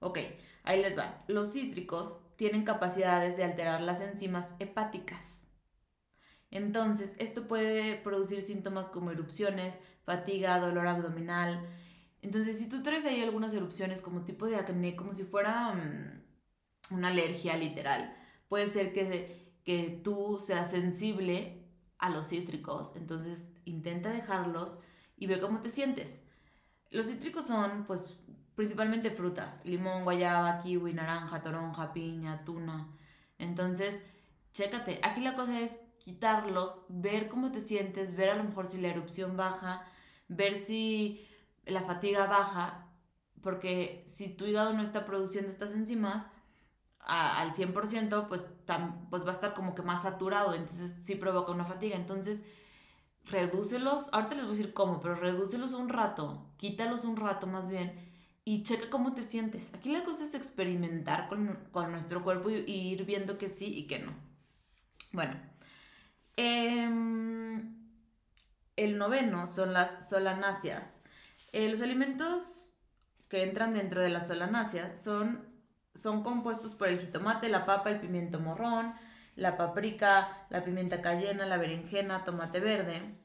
[0.00, 0.18] Ok,
[0.64, 1.14] ahí les van.
[1.28, 5.38] Los cítricos tienen capacidades de alterar las enzimas hepáticas.
[6.50, 11.64] Entonces, esto puede producir síntomas como erupciones, fatiga, dolor abdominal.
[12.22, 16.94] Entonces, si tú traes ahí algunas erupciones como tipo de acné, como si fuera mm,
[16.96, 18.16] una alergia literal,
[18.48, 21.59] puede ser que, que tú seas sensible
[22.00, 22.94] a los cítricos.
[22.96, 24.80] Entonces intenta dejarlos
[25.16, 26.24] y ve cómo te sientes.
[26.90, 28.18] Los cítricos son pues
[28.56, 32.88] principalmente frutas, limón, guayaba, kiwi, naranja, toronja, piña, tuna.
[33.38, 34.02] Entonces,
[34.52, 38.80] chécate, aquí la cosa es quitarlos, ver cómo te sientes, ver a lo mejor si
[38.80, 39.86] la erupción baja,
[40.28, 41.26] ver si
[41.64, 42.86] la fatiga baja,
[43.40, 46.26] porque si tu hígado no está produciendo estas enzimas,
[47.00, 48.46] al 100%, pues,
[49.10, 51.96] pues va a estar como que más saturado, entonces sí provoca una fatiga.
[51.96, 52.42] Entonces,
[53.24, 57.68] redúcelos, ahorita les voy a decir cómo, pero redúcelos un rato, quítalos un rato más
[57.68, 57.94] bien
[58.44, 59.74] y checa cómo te sientes.
[59.74, 61.58] Aquí la cosa es experimentar con,
[61.92, 64.12] nuestro cuerpo y, ir viendo que sí y que no.
[65.12, 65.36] Bueno,
[66.36, 67.76] em,
[68.76, 71.00] el noveno son las solanáceas.
[71.52, 72.72] Eh, los alimentos
[73.28, 75.49] que entran dentro de las solanáceas son
[75.94, 78.94] son compuestos por el jitomate, la papa, el pimiento morrón,
[79.36, 83.18] la paprika, la pimienta cayena, la berenjena, tomate verde.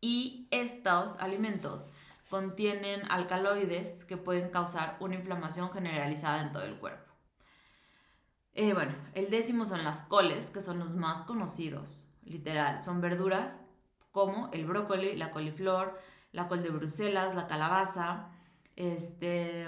[0.00, 1.90] Y estos alimentos
[2.28, 7.12] contienen alcaloides que pueden causar una inflamación generalizada en todo el cuerpo.
[8.54, 12.80] Eh, bueno, el décimo son las coles, que son los más conocidos, literal.
[12.80, 13.58] Son verduras
[14.12, 15.98] como el brócoli, la coliflor,
[16.30, 18.30] la col de Bruselas, la calabaza,
[18.76, 19.66] este,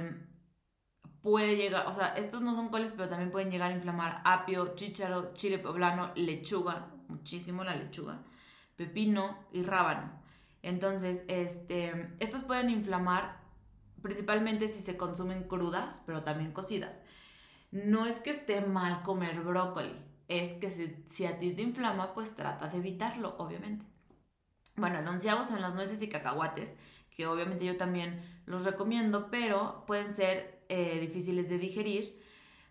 [1.27, 4.77] puede llegar, o sea, estos no son coles, pero también pueden llegar a inflamar apio,
[4.77, 8.23] chícharo, chile poblano, lechuga, muchísimo la lechuga,
[8.77, 10.12] pepino y rábano.
[10.62, 13.41] Entonces, este, estas pueden inflamar
[14.03, 17.01] principalmente si se consumen crudas, pero también cocidas.
[17.73, 19.97] No es que esté mal comer brócoli,
[20.29, 23.85] es que si, a ti te inflama, pues trata de evitarlo, obviamente.
[24.77, 26.77] Bueno, el onceavo son las nueces y cacahuates,
[27.11, 32.20] que obviamente yo también los recomiendo, pero pueden ser eh, difíciles de digerir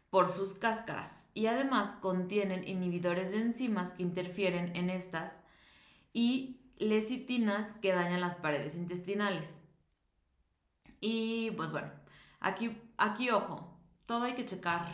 [0.10, 5.42] por sus cáscaras y además contienen inhibidores de enzimas que interfieren en estas
[6.14, 9.62] y lecitinas que dañan las paredes intestinales.
[11.02, 11.92] Y pues bueno,
[12.40, 14.88] aquí, aquí ojo, todo hay que checar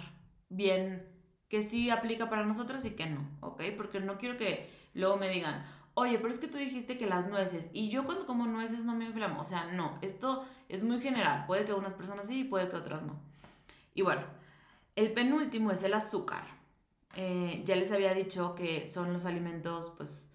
[0.49, 1.07] bien
[1.49, 3.63] que sí aplica para nosotros y que no, ¿ok?
[3.77, 7.27] Porque no quiero que luego me digan, oye, pero es que tú dijiste que las
[7.27, 11.01] nueces, y yo cuando como nueces no me inflamo, o sea, no, esto es muy
[11.01, 13.19] general, puede que unas personas sí y puede que otras no.
[13.93, 14.23] Y bueno,
[14.95, 16.43] el penúltimo es el azúcar.
[17.15, 20.29] Eh, ya les había dicho que son los alimentos, pues,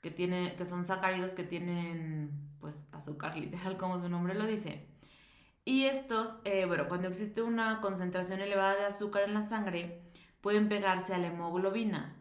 [0.00, 4.86] que, tiene, que son sacáridos que tienen, pues, azúcar literal, como su nombre lo dice.
[5.64, 10.02] Y estos, eh, bueno, cuando existe una concentración elevada de azúcar en la sangre,
[10.40, 12.16] pueden pegarse a la hemoglobina,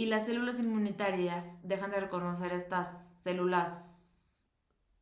[0.00, 4.48] y las células inmunitarias dejan de reconocer estas células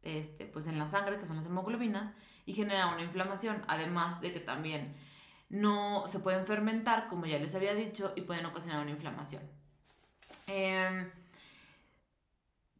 [0.03, 2.13] este, pues en la sangre, que son las hemoglobinas,
[2.47, 4.97] y genera una inflamación, además de que también
[5.51, 9.45] no se pueden fermentar, como ya les había dicho, y pueden ocasionar una inflamación.
[10.49, 11.09] Em,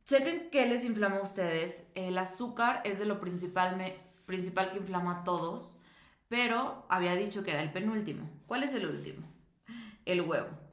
[0.04, 1.87] chequen qué les inflama a ustedes.
[1.94, 3.81] El azúcar es de lo principal,
[4.26, 5.76] principal que inflama a todos,
[6.28, 8.28] pero había dicho que era el penúltimo.
[8.48, 9.24] ¿Cuál es el último?
[10.04, 10.67] El huevo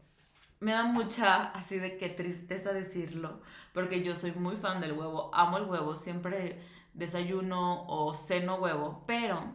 [0.59, 3.41] me da mucha así de qué tristeza decirlo,
[3.73, 6.61] porque yo soy muy fan del huevo, amo el huevo, siempre
[6.93, 9.53] desayuno o ceno huevo, pero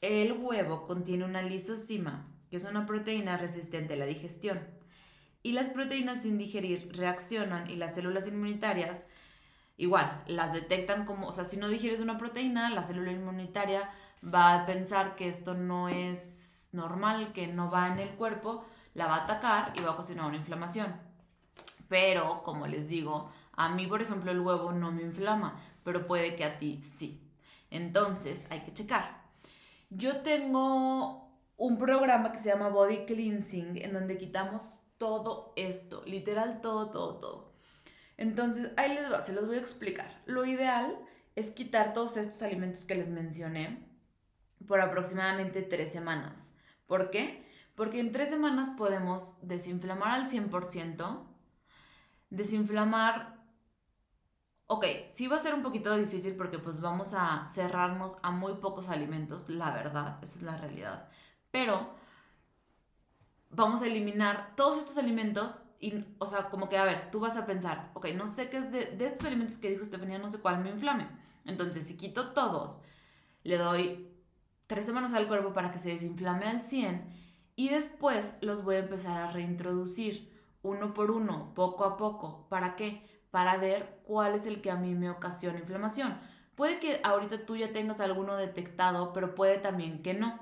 [0.00, 4.60] el huevo contiene una lisocima, que es una proteína resistente a la digestión.
[5.44, 9.04] Y las proteínas sin digerir reaccionan y las células inmunitarias
[9.76, 13.90] igual las detectan como, o sea, si no digieres una proteína, la célula inmunitaria
[14.22, 19.06] va a pensar que esto no es normal, que no va en el cuerpo, la
[19.06, 20.94] va a atacar y va a ocasionar una inflamación.
[21.88, 26.36] Pero, como les digo, a mí, por ejemplo, el huevo no me inflama, pero puede
[26.36, 27.30] que a ti sí.
[27.70, 29.22] Entonces, hay que checar.
[29.90, 36.60] Yo tengo un programa que se llama Body Cleansing, en donde quitamos todo esto, literal
[36.60, 37.52] todo, todo, todo.
[38.16, 40.22] Entonces, ahí les va, se los voy a explicar.
[40.26, 40.98] Lo ideal
[41.34, 43.86] es quitar todos estos alimentos que les mencioné
[44.66, 46.54] por aproximadamente tres semanas.
[46.86, 47.41] ¿Por qué?
[47.74, 51.26] Porque en tres semanas podemos desinflamar al 100%,
[52.30, 53.42] desinflamar
[54.72, 58.54] ok, sí va a ser un poquito difícil porque pues vamos a cerrarnos a muy
[58.54, 61.10] pocos alimentos, la verdad, esa es la realidad.
[61.50, 61.90] Pero
[63.50, 67.36] vamos a eliminar todos estos alimentos y, o sea, como que, a ver, tú vas
[67.36, 70.28] a pensar, ok, no sé qué es de, de estos alimentos que dijo Estefanía, no
[70.28, 71.06] sé cuál me inflame.
[71.44, 72.78] Entonces, si quito todos,
[73.42, 74.08] le doy
[74.68, 77.21] tres semanas al cuerpo para que se desinflame al 100
[77.62, 82.46] y después los voy a empezar a reintroducir uno por uno, poco a poco.
[82.48, 83.04] ¿Para qué?
[83.32, 86.20] para ver cuál es el que a mí me ocasiona inflamación.
[86.54, 90.38] Puede que ahorita tú ya tengas alguno detectado, pero puede también que no.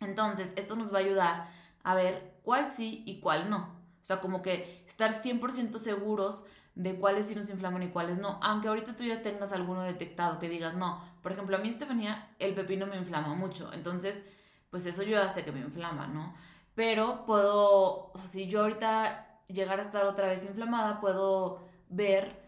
[0.00, 1.48] Entonces, esto nos va a ayudar
[1.82, 3.80] a ver cuál sí y cuál no.
[4.02, 8.38] O sea, como que estar 100% seguros de cuáles sí nos inflaman y cuáles no.
[8.42, 12.36] Aunque ahorita tú ya tengas alguno detectado que digas, no, por ejemplo, a mí Estefanía,
[12.38, 13.72] el pepino me inflama mucho.
[13.72, 14.28] Entonces,
[14.76, 16.34] pues eso yo ya sé que me inflama, ¿no?
[16.74, 22.46] Pero puedo, si yo ahorita llegar a estar otra vez inflamada, puedo ver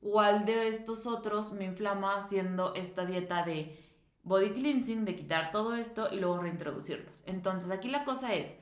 [0.00, 3.84] cuál de estos otros me inflama haciendo esta dieta de
[4.22, 7.24] body cleansing, de quitar todo esto y luego reintroducirlos.
[7.26, 8.54] Entonces aquí la cosa es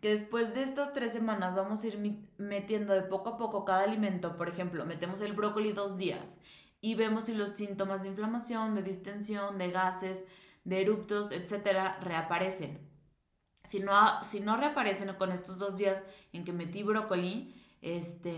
[0.00, 3.82] que después de estas tres semanas vamos a ir metiendo de poco a poco cada
[3.82, 4.36] alimento.
[4.36, 6.38] Por ejemplo, metemos el brócoli dos días
[6.80, 10.24] y vemos si los síntomas de inflamación, de distensión, de gases,
[10.66, 12.80] de eruptos, etcétera, reaparecen.
[13.62, 18.36] Si no, si no reaparecen con estos dos días en que metí brócoli, este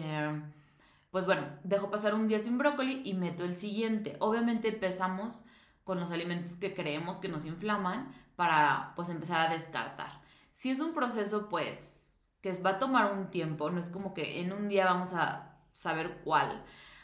[1.10, 4.16] pues bueno, dejo pasar un día sin brócoli y meto el siguiente.
[4.20, 5.44] Obviamente empezamos
[5.84, 10.20] con los alimentos que creemos que nos inflaman para pues empezar a descartar.
[10.52, 14.40] Si es un proceso pues que va a tomar un tiempo, no es como que
[14.40, 16.62] en un día vamos a saber cuál.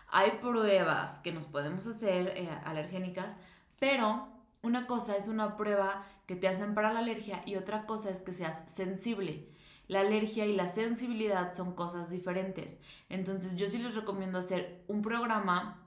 [0.08, 3.34] Hay pruebas que nos podemos hacer eh, alergénicas,
[3.80, 4.33] pero
[4.64, 8.22] una cosa es una prueba que te hacen para la alergia y otra cosa es
[8.22, 9.50] que seas sensible.
[9.88, 12.80] La alergia y la sensibilidad son cosas diferentes.
[13.10, 15.86] Entonces yo sí les recomiendo hacer un programa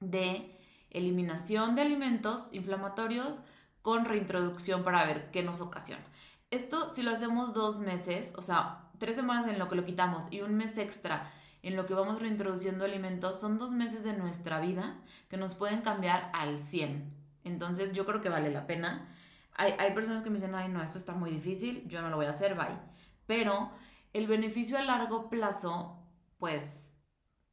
[0.00, 0.58] de
[0.90, 3.42] eliminación de alimentos inflamatorios
[3.82, 6.04] con reintroducción para ver qué nos ocasiona.
[6.50, 10.32] Esto si lo hacemos dos meses, o sea, tres semanas en lo que lo quitamos
[10.32, 11.30] y un mes extra
[11.62, 15.82] en lo que vamos reintroduciendo alimentos, son dos meses de nuestra vida que nos pueden
[15.82, 17.23] cambiar al 100.
[17.44, 19.08] Entonces yo creo que vale la pena.
[19.52, 22.16] Hay, hay personas que me dicen, ay no, esto está muy difícil, yo no lo
[22.16, 22.94] voy a hacer, bye
[23.26, 23.70] pero
[24.12, 25.98] el beneficio a largo plazo,
[26.38, 27.02] pues,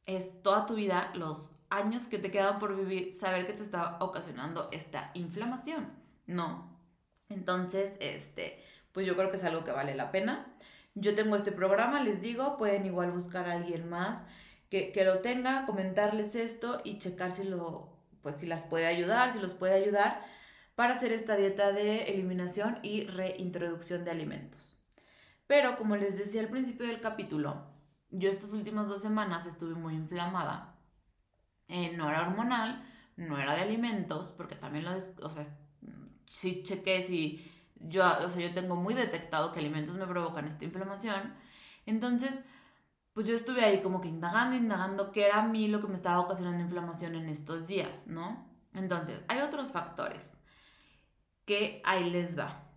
[0.06, 3.96] es toda tu vida, los años que te quedan por vivir, saber que te está
[4.00, 5.90] ocasionando esta inflamación,
[6.26, 6.78] ¿no?
[7.28, 10.52] Entonces, este, pues yo creo que es algo que vale la pena.
[10.94, 14.26] Yo tengo este programa, les digo, pueden igual buscar a alguien más
[14.68, 19.32] que, que lo tenga, comentarles esto y checar si lo, pues si las puede ayudar,
[19.32, 20.24] si los puede ayudar
[20.74, 24.84] para hacer esta dieta de eliminación y reintroducción de alimentos.
[25.46, 27.66] Pero como les decía al principio del capítulo,
[28.10, 30.76] yo estas últimas dos semanas estuve muy inflamada.
[31.68, 32.84] Eh, no era hormonal,
[33.16, 35.44] no era de alimentos, porque también lo, o sea,
[36.26, 40.64] sí chequé si yo, o sea, yo tengo muy detectado que alimentos me provocan esta
[40.64, 41.34] inflamación.
[41.86, 42.38] Entonces,
[43.12, 45.94] pues yo estuve ahí como que indagando, indagando qué era a mí lo que me
[45.94, 48.48] estaba ocasionando inflamación en estos días, ¿no?
[48.74, 50.38] Entonces, hay otros factores
[51.44, 52.72] que ahí les va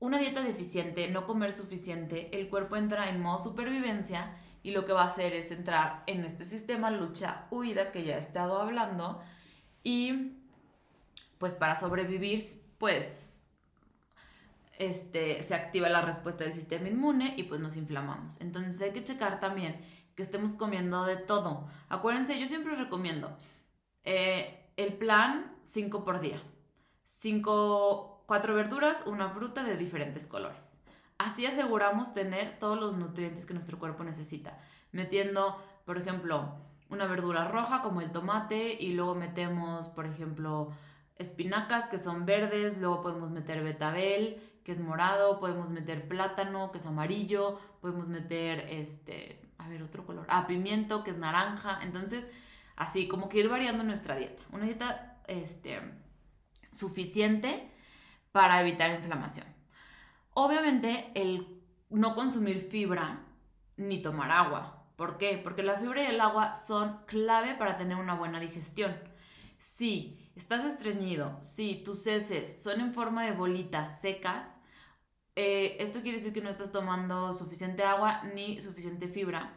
[0.00, 4.92] una dieta deficiente, no comer suficiente, el cuerpo entra en modo supervivencia y lo que
[4.92, 9.22] va a hacer es entrar en este sistema lucha-huida que ya he estado hablando
[9.84, 10.38] y
[11.38, 12.40] pues para sobrevivir
[12.78, 13.39] pues
[14.80, 18.40] este, se activa la respuesta del sistema inmune y pues nos inflamamos.
[18.40, 19.78] Entonces hay que checar también
[20.16, 21.68] que estemos comiendo de todo.
[21.90, 23.36] Acuérdense, yo siempre recomiendo
[24.04, 26.42] eh, el plan 5 por día.
[27.04, 30.78] 5 cuatro verduras, una fruta de diferentes colores.
[31.18, 34.56] Así aseguramos tener todos los nutrientes que nuestro cuerpo necesita.
[34.92, 36.54] Metiendo, por ejemplo,
[36.88, 40.70] una verdura roja como el tomate y luego metemos, por ejemplo,
[41.16, 46.78] espinacas que son verdes, luego podemos meter betabel que es morado, podemos meter plátano que
[46.78, 52.28] es amarillo, podemos meter este, a ver, otro color, ah, pimiento que es naranja, entonces
[52.76, 54.42] así como que ir variando nuestra dieta.
[54.52, 55.80] Una dieta este
[56.72, 57.70] suficiente
[58.32, 59.46] para evitar inflamación.
[60.34, 63.26] Obviamente el no consumir fibra
[63.76, 64.86] ni tomar agua.
[64.96, 65.40] ¿Por qué?
[65.42, 68.96] Porque la fibra y el agua son clave para tener una buena digestión.
[69.60, 74.58] Si estás estreñido, si tus heces son en forma de bolitas secas,
[75.36, 79.52] eh, esto quiere decir que no estás tomando suficiente agua ni suficiente fibra.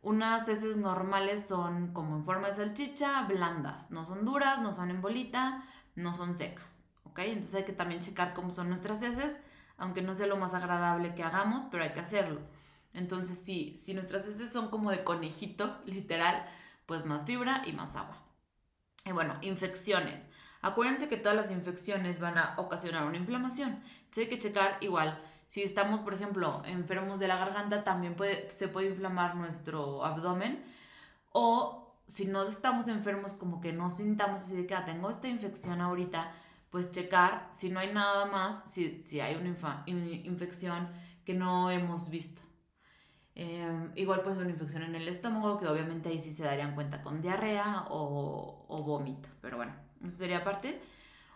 [0.00, 4.90] Unas heces normales son como en forma de salchicha, blandas, no son duras, no son
[4.90, 5.62] en bolita,
[5.96, 7.18] no son secas, ¿ok?
[7.18, 9.38] Entonces hay que también checar cómo son nuestras heces,
[9.76, 12.40] aunque no sea lo más agradable que hagamos, pero hay que hacerlo.
[12.94, 16.46] Entonces sí, si nuestras heces son como de conejito, literal,
[16.86, 18.25] pues más fibra y más agua.
[19.06, 20.26] Y bueno, infecciones.
[20.60, 23.80] Acuérdense que todas las infecciones van a ocasionar una inflamación.
[24.00, 25.22] Entonces hay que checar igual.
[25.46, 28.16] Si estamos, por ejemplo, enfermos de la garganta, también
[28.48, 30.64] se puede inflamar nuestro abdomen.
[31.30, 35.28] O si no estamos enfermos, como que no sintamos así de que ah, tengo esta
[35.28, 36.32] infección ahorita,
[36.70, 39.48] pues checar si no hay nada más, si hay una
[40.26, 40.88] infección
[41.24, 42.42] que no hemos visto.
[43.38, 46.74] Em, igual puede ser una infección en el estómago, que obviamente ahí sí se darían
[46.74, 49.28] cuenta con diarrea o, o vómito.
[49.42, 50.80] Pero bueno, eso sería parte.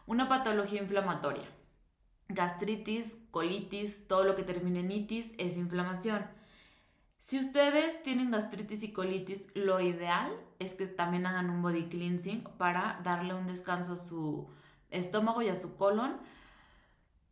[0.07, 1.45] Una patología inflamatoria.
[2.29, 6.25] Gastritis, colitis, todo lo que termine en itis es inflamación.
[7.19, 12.45] Si ustedes tienen gastritis y colitis, lo ideal es que también hagan un body cleansing
[12.57, 14.49] para darle un descanso a su
[14.89, 16.17] estómago y a su colon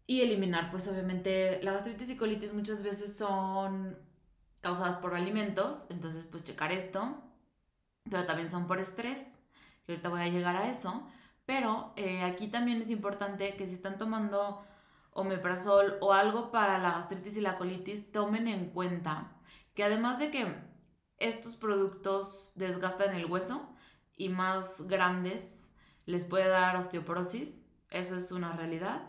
[0.07, 3.97] y eliminar, pues obviamente, la gastritis y colitis muchas veces son
[4.61, 7.23] causadas por alimentos, entonces pues checar esto,
[8.09, 9.39] pero también son por estrés,
[9.87, 11.07] que ahorita voy a llegar a eso,
[11.47, 14.65] pero eh, aquí también es importante que si están tomando
[15.13, 19.33] omeprazol o algo para la gastritis y la colitis, tomen en cuenta
[19.75, 20.55] que además de que
[21.19, 23.75] estos productos desgastan el hueso
[24.17, 25.73] y más grandes
[26.07, 29.09] les puede dar osteoporosis, eso es una realidad.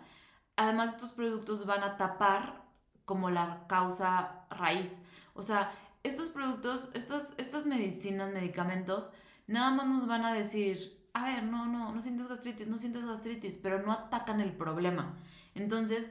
[0.56, 2.66] Además, estos productos van a tapar
[3.06, 5.02] como la causa raíz.
[5.40, 5.72] O sea,
[6.04, 9.14] estos productos, estos, estas medicinas, medicamentos,
[9.48, 13.06] nada más nos van a decir, a ver, no, no, no sientes gastritis, no sientes
[13.06, 15.18] gastritis, pero no atacan el problema.
[15.56, 16.10] Entonces,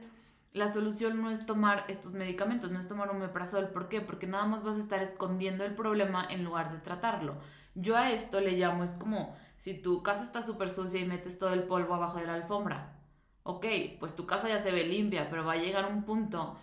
[0.51, 3.69] la solución no es tomar estos medicamentos, no es tomar un omeprazol.
[3.69, 4.01] ¿Por qué?
[4.01, 7.37] Porque nada más vas a estar escondiendo el problema en lugar de tratarlo.
[7.75, 11.37] Yo a esto le llamo, es como si tu casa está súper sucia y metes
[11.37, 12.95] todo el polvo abajo de la alfombra.
[13.43, 13.65] Ok,
[13.99, 16.57] pues tu casa ya se ve limpia, pero va a llegar un punto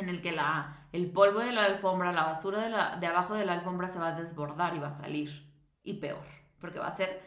[0.00, 3.34] en el que la, el polvo de la alfombra, la basura de, la, de abajo
[3.34, 5.46] de la alfombra se va a desbordar y va a salir.
[5.82, 6.24] Y peor,
[6.60, 7.22] porque va a ser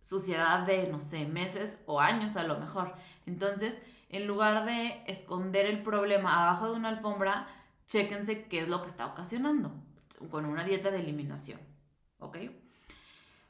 [0.00, 2.94] suciedad de, no sé, meses o años a lo mejor.
[3.26, 7.48] Entonces, en lugar de esconder el problema abajo de una alfombra,
[7.86, 9.74] chéquense qué es lo que está ocasionando
[10.30, 11.60] con una dieta de eliminación.
[12.18, 12.38] ¿Ok?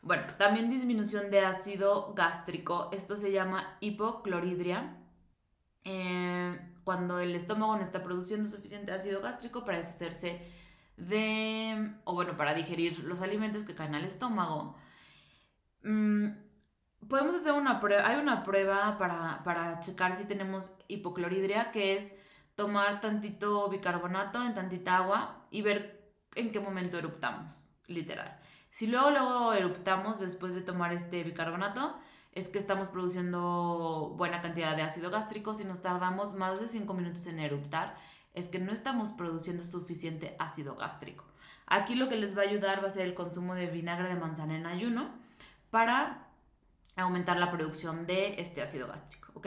[0.03, 2.91] Bueno, también disminución de ácido gástrico.
[2.93, 4.97] Esto se llama hipocloridria.
[5.85, 10.41] Eh, cuando el estómago no está produciendo suficiente ácido gástrico para deshacerse
[10.97, 14.77] de, o bueno, para digerir los alimentos que caen al estómago.
[15.83, 16.29] Mm,
[17.09, 22.15] podemos hacer una prueba, hay una prueba para, para checar si tenemos hipocloridria, que es
[22.55, 28.39] tomar tantito bicarbonato en tantita agua y ver en qué momento eruptamos, literal.
[28.71, 31.99] Si luego, luego eruptamos después de tomar este bicarbonato,
[32.37, 35.55] es que estamos produciendo buena cantidad de ácido gástrico.
[35.55, 37.97] Si nos tardamos más de 5 minutos en eruptar,
[38.35, 41.25] es que no estamos produciendo suficiente ácido gástrico.
[41.67, 44.17] Aquí lo que les va a ayudar va a ser el consumo de vinagre de
[44.17, 45.09] manzana en ayuno
[45.71, 46.29] para
[46.95, 49.47] aumentar la producción de este ácido gástrico, ¿ok?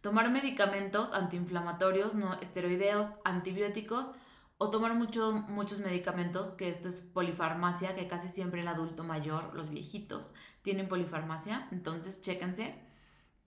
[0.00, 4.12] Tomar medicamentos antiinflamatorios, no esteroideos, antibióticos
[4.58, 9.54] o tomar mucho, muchos medicamentos, que esto es polifarmacia, que casi siempre el adulto mayor,
[9.54, 11.68] los viejitos, tienen polifarmacia.
[11.72, 12.74] Entonces, chéquense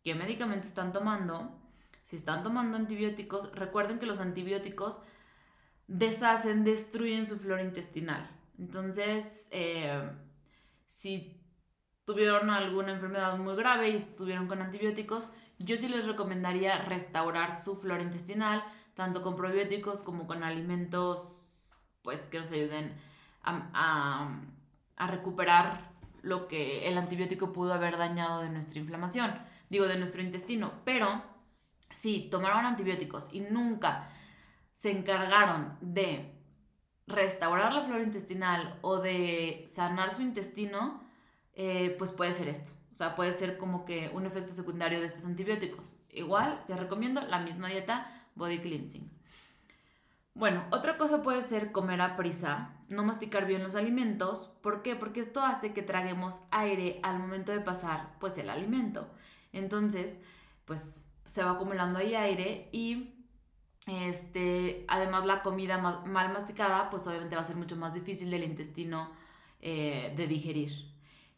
[0.04, 1.60] qué medicamentos están tomando.
[2.04, 5.00] Si están tomando antibióticos, recuerden que los antibióticos
[5.88, 8.30] deshacen, destruyen su flora intestinal.
[8.60, 10.12] Entonces, eh,
[10.86, 11.42] si
[12.06, 15.30] tuvieron alguna enfermedad muy grave y estuvieron con antibióticos,
[15.60, 18.64] yo sí les recomendaría restaurar su flora intestinal,
[19.00, 21.72] tanto con probióticos como con alimentos
[22.02, 22.94] pues que nos ayuden
[23.44, 24.42] a,
[24.98, 25.90] recuperar
[26.22, 29.34] lo que el antibiótico pudo haber dañado de nuestra inflamación,
[29.70, 31.24] digo de nuestro intestino, pero
[31.90, 34.10] si tomaron antibióticos y nunca
[34.74, 36.36] se encargaron de
[37.08, 41.02] restaurar la flora intestinal o de sanar su intestino,
[41.54, 42.72] eh, pues puede ser esto.
[42.92, 45.96] O sea, puede ser como que un efecto secundario de estos antibióticos.
[46.10, 49.08] Igual, te recomiendo la misma dieta, body cleansing.
[50.34, 54.50] Bueno, otra cosa puede ser comer a prisa, no masticar bien los alimentos.
[54.62, 54.96] ¿Por qué?
[54.96, 59.08] Porque esto hace que traguemos aire al momento de pasar pues el alimento.
[59.52, 60.22] Entonces,
[60.66, 63.16] pues se va acumulando ahí aire y
[63.86, 68.44] este, además la comida mal masticada, pues obviamente va a ser mucho más difícil del
[68.44, 69.12] intestino
[69.62, 70.72] eh, de digerir.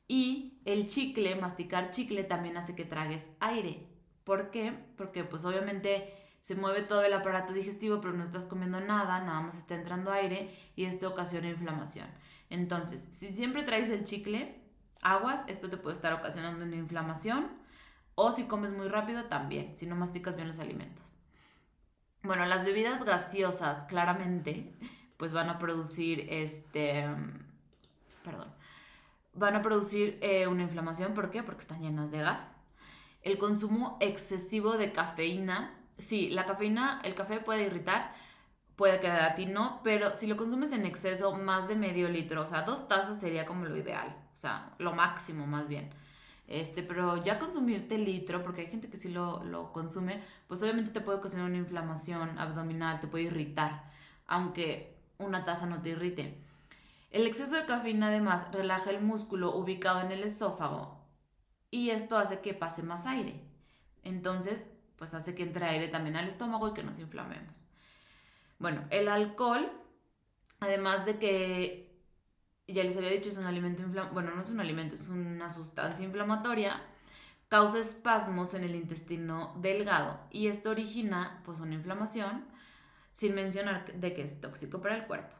[0.08, 3.88] Y el chicle, masticar chicle también hace que tragues aire.
[4.24, 4.74] ¿Por qué?
[4.96, 9.42] Porque pues obviamente se mueve todo el aparato digestivo, pero no estás comiendo nada, nada
[9.42, 12.08] más está entrando aire y esto ocasiona inflamación.
[12.50, 14.60] Entonces, si siempre traes el chicle,
[15.02, 17.50] aguas, esto te puede estar ocasionando una inflamación.
[18.16, 21.18] O si comes muy rápido, también, si no masticas bien los alimentos.
[22.24, 24.74] Bueno, las bebidas gaseosas, claramente,
[25.18, 27.08] pues van a producir este.
[28.24, 28.54] Perdón.
[29.34, 31.14] Van a producir eh, una inflamación.
[31.14, 31.42] ¿Por qué?
[31.42, 32.58] Porque están llenas de gas.
[33.22, 35.81] El consumo excesivo de cafeína.
[35.98, 38.14] Sí, la cafeína, el café puede irritar,
[38.76, 42.42] puede que a ti no, pero si lo consumes en exceso, más de medio litro,
[42.42, 45.90] o sea, dos tazas sería como lo ideal, o sea, lo máximo más bien.
[46.48, 50.92] Este, pero ya consumirte litro, porque hay gente que sí lo, lo consume, pues obviamente
[50.92, 53.90] te puede ocasionar una inflamación abdominal, te puede irritar,
[54.28, 56.38] aunque una taza no te irrite.
[57.12, 61.02] El exceso de cafeína además relaja el músculo ubicado en el esófago
[61.70, 63.42] y esto hace que pase más aire.
[64.04, 64.70] Entonces,
[65.02, 67.66] pues hace que entre aire también al estómago y que nos inflamemos.
[68.60, 69.72] Bueno, el alcohol,
[70.60, 72.00] además de que
[72.68, 73.82] ya les había dicho, es un alimento
[74.14, 76.84] bueno, no es un alimento, es una sustancia inflamatoria,
[77.50, 82.46] causa espasmos en el intestino delgado y esto origina pues una inflamación,
[83.12, 85.36] sin mencionar de que es tóxico para el cuerpo.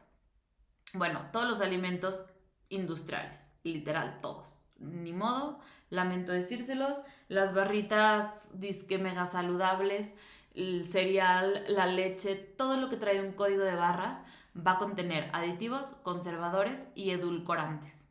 [0.92, 2.26] Bueno, todos los alimentos
[2.68, 4.68] industriales, literal, todos.
[4.78, 5.60] Ni modo,
[5.90, 10.14] lamento decírselos, las barritas disque mega saludables,
[10.54, 14.22] el cereal, la leche, todo lo que trae un código de barras,
[14.54, 18.06] va a contener aditivos, conservadores y edulcorantes.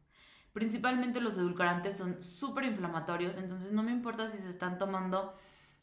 [0.54, 5.34] Principalmente los edulcorantes son súper inflamatorios, entonces no me importa si se están tomando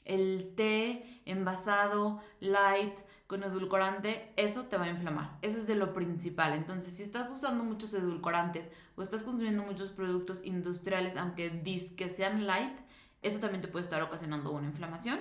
[0.04, 2.98] el té envasado, light,
[3.28, 5.38] con edulcorante, eso te va a inflamar.
[5.42, 6.54] Eso es de lo principal.
[6.54, 12.08] Entonces, si estás usando muchos edulcorantes o estás consumiendo muchos productos industriales, aunque dis que
[12.08, 12.72] sean light,
[13.20, 15.20] eso también te puede estar ocasionando una inflamación.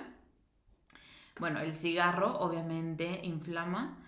[1.38, 3.98] Bueno, el cigarro obviamente inflama.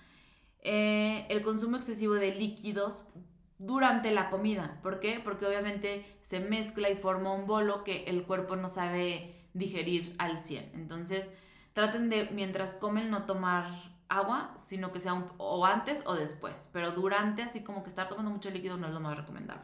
[0.63, 3.13] Eh, el consumo excesivo de líquidos
[3.59, 4.81] durante la comida.
[4.83, 5.21] ¿Por qué?
[5.23, 10.41] Porque obviamente se mezcla y forma un bolo que el cuerpo no sabe digerir al
[10.41, 10.71] 100.
[10.73, 11.29] Entonces,
[11.75, 16.69] traten de, mientras comen, no tomar agua, sino que sea o antes o después.
[16.73, 19.63] Pero durante, así como que estar tomando mucho líquido no es lo más recomendable.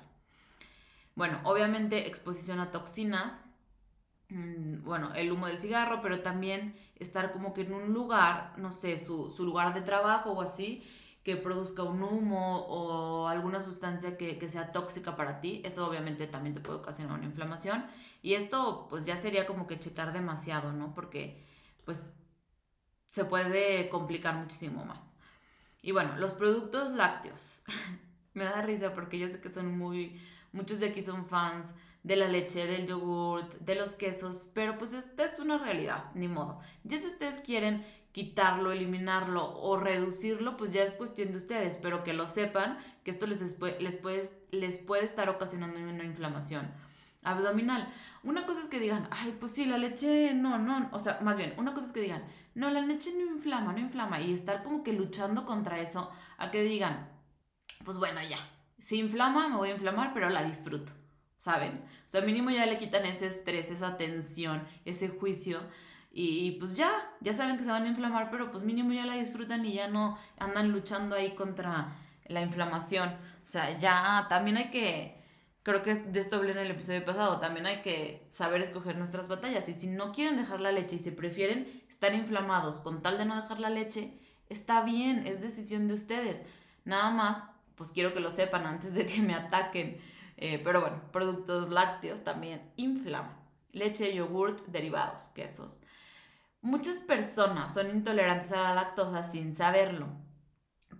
[1.15, 3.43] Bueno, obviamente exposición a toxinas,
[4.29, 8.71] mm, bueno, el humo del cigarro, pero también estar como que en un lugar, no
[8.71, 10.85] sé, su, lugar de trabajo o así,
[11.25, 16.27] que produzca un humo o alguna sustancia que, que, sea tóxica para ti, esto obviamente
[16.29, 17.85] también te puede ocasionar una inflamación.
[18.23, 20.95] Y esto pues ya sería como que checar demasiado, ¿no?
[20.95, 21.45] Porque
[21.85, 22.07] pues
[23.17, 25.15] se puede complicar muchísimo más.
[25.81, 27.63] Y bueno, los productos lácteos.
[28.35, 30.21] Me da risa porque yo sé que son muy,
[30.53, 34.93] muchos de aquí son fans de la leche, del yogurt, de los quesos, pero pues
[34.93, 36.61] esta es una realidad, ni modo.
[36.85, 42.05] Ya si ustedes quieren quitarlo, eliminarlo o reducirlo, pues ya es cuestión de ustedes, pero
[42.05, 46.71] que lo sepan que esto les, les, puede, les puede estar ocasionando una inflamación
[47.27, 47.89] abdominal.
[48.23, 51.37] Una cosa es que digan, ay, pues sí, la leche no, no, o sea, más
[51.37, 52.25] bien, una cosa es que digan,
[52.55, 56.51] no, la leche no inflama, no inflama, y estar como que luchando contra eso, a
[56.51, 57.11] que digan,
[57.85, 58.39] pues bueno, ya,
[58.79, 60.93] si inflama, me voy a inflamar, pero la disfruto.
[61.39, 61.85] ¿saben?
[62.07, 65.61] O sea, mínimo ya le quitan ese estrés, esa tensión, ese juicio.
[66.13, 69.15] Y, pues ya, ya saben que se van a inflamar, pero pues mínimo ya la
[69.15, 71.95] disfrutan y ya no andan luchando ahí contra
[72.27, 73.11] la inflamación.
[73.11, 75.16] O sea, ya también hay que,
[75.67, 79.27] creo que de esto hablé en el episodio pasado, también hay que saber escoger nuestras
[79.27, 79.69] batallas.
[79.69, 83.25] Y si no quieren dejar la leche y se prefieren estar inflamados con tal de
[83.25, 84.17] no dejar la leche,
[84.49, 86.45] está bien, es decisión de ustedes.
[86.85, 87.43] Nada más,
[87.75, 89.99] pues quiero que lo sepan antes de que me ataquen.
[90.37, 93.37] Eh, pero bueno, productos lácteos también inflaman.
[93.73, 95.83] Leche, yogurt, derivados, quesos.
[96.61, 100.07] Muchas personas son intolerantes a la lactosa sin saberlo.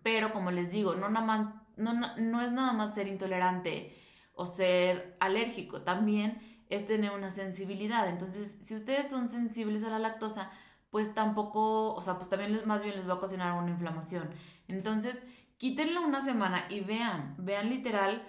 [0.03, 4.03] Pero como les digo, no, no, no es nada más ser intolerante
[4.37, 8.09] o ser alérgico, también es tener una sensibilidad.
[8.09, 10.51] Entonces, si ustedes son sensibles a la lactosa,
[10.91, 14.31] pues tampoco, o sea, pues también más bien les va a ocasionar una inflamación.
[14.69, 15.25] Entonces,
[15.59, 18.23] quítenlo una semana y vean, vean literal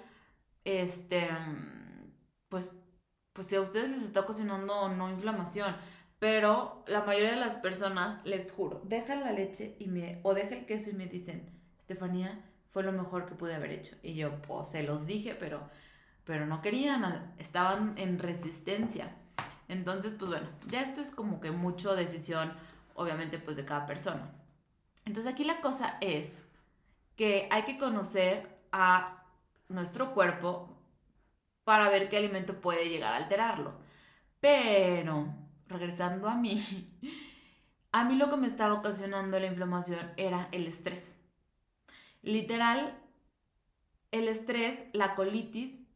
[0.64, 1.30] este,
[2.49, 2.78] pues,
[3.34, 5.76] pues si a ustedes les está ocasionando no inflamación,
[6.20, 10.60] pero la mayoría de las personas, les juro, dejan la leche y me, o dejan
[10.60, 13.95] el queso y me dicen, Estefanía, fue lo mejor que pude haber hecho.
[14.01, 15.70] Y yo, pues, se los dije, pero,
[16.28, 19.15] pero no querían, estaban en resistencia.
[19.69, 22.53] Entonces, pues bueno, ya esto es como que mucho decisión,
[22.95, 24.30] obviamente, pues de cada persona.
[25.05, 26.43] Entonces aquí la cosa es
[27.15, 29.23] que hay que conocer a
[29.69, 30.78] nuestro cuerpo
[31.63, 33.73] para ver qué alimento puede llegar a alterarlo.
[34.41, 35.34] Pero,
[35.67, 36.61] regresando a mí,
[37.93, 41.17] a mí lo que me estaba ocasionando la inflamación era el estrés.
[42.21, 43.01] Literal,
[44.11, 45.87] el estrés, la colitis,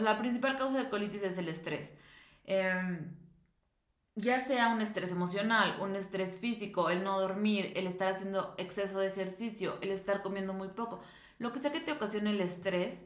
[0.00, 1.94] la principal causa de colitis es el estrés.
[2.44, 3.16] Em,
[4.14, 9.00] ya sea un estrés emocional, un estrés físico, el no dormir, el estar haciendo exceso
[9.00, 11.00] de ejercicio, el estar comiendo muy poco,
[11.38, 13.04] lo que sea que te ocasione el estrés,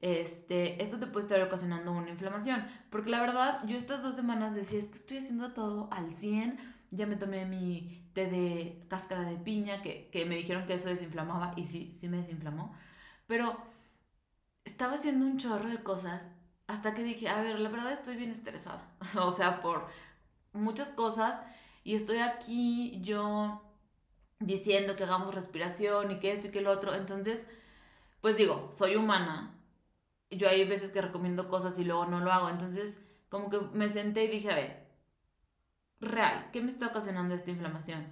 [0.00, 2.64] este, esto te puede estar ocasionando una inflamación.
[2.90, 6.58] Porque la verdad, yo estas dos semanas decía, es que estoy haciendo todo al 100,
[6.90, 10.88] ya me tomé mi té de cáscara de piña, que, que me dijeron que eso
[10.88, 12.74] desinflamaba, y sí, sí me desinflamó.
[13.26, 13.58] Pero
[14.68, 16.28] estaba haciendo un chorro de cosas
[16.66, 18.86] hasta que dije, a ver, la verdad estoy bien estresada.
[19.16, 19.86] o sea, por
[20.52, 21.40] muchas cosas
[21.84, 23.62] y estoy aquí yo
[24.40, 26.94] diciendo que hagamos respiración y que esto y que lo otro.
[26.94, 27.46] Entonces,
[28.20, 29.54] pues digo, soy humana.
[30.30, 32.50] Yo hay veces que recomiendo cosas y luego no lo hago.
[32.50, 33.00] Entonces,
[33.30, 34.86] como que me senté y dije, a ver,
[36.00, 38.06] real, ¿qué me está ocasionando esta inflamación?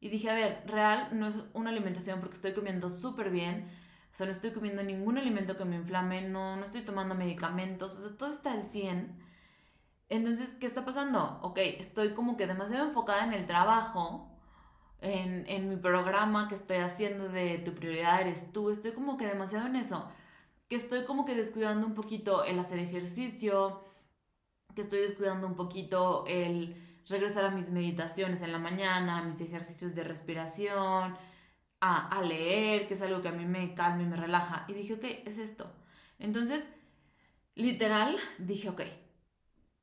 [0.00, 3.68] Y dije, a ver, real no es una alimentación porque estoy comiendo súper bien.
[4.12, 7.98] O sea, no estoy comiendo ningún alimento que me inflame, no, no estoy tomando medicamentos,
[7.98, 9.18] o sea, todo está al 100.
[10.10, 11.38] Entonces, ¿qué está pasando?
[11.42, 14.28] Ok, estoy como que demasiado enfocada en el trabajo,
[15.00, 19.26] en, en mi programa que estoy haciendo de tu prioridad eres tú, estoy como que
[19.26, 20.08] demasiado en eso,
[20.68, 23.82] que estoy como que descuidando un poquito el hacer ejercicio,
[24.74, 26.76] que estoy descuidando un poquito el
[27.08, 31.16] regresar a mis meditaciones en la mañana, a mis ejercicios de respiración,
[31.84, 34.64] a, leer, que es algo que a mí me calma y me relaja.
[34.68, 35.74] Y dije, ok, es esto.
[36.20, 36.64] Entonces,
[37.56, 38.82] literal, dije, ok,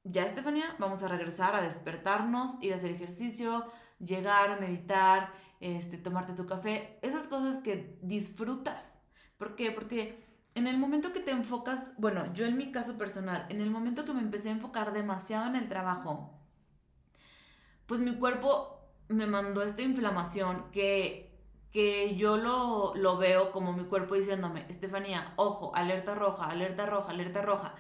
[0.06, 3.66] ya Estefanía, vamos a regresar a despertarnos, ir a hacer ejercicio,
[4.00, 9.02] llegar, meditar, este, tomarte tu café, esas cosas que disfrutas.
[9.38, 9.70] ¿Por qué?
[9.72, 10.24] Porque
[10.56, 14.06] en el momento que te enfocas, bueno, yo en mi caso personal, en el momento
[14.06, 16.34] que me empecé a enfocar demasiado en el trabajo,
[17.88, 18.80] pues mi cuerpo
[19.10, 21.29] me mandó esta inflamación que,
[21.72, 27.11] que yo lo, lo veo como mi cuerpo diciéndome, Estefanía, ojo, alerta roja, alerta roja,
[27.11, 27.76] alerta roja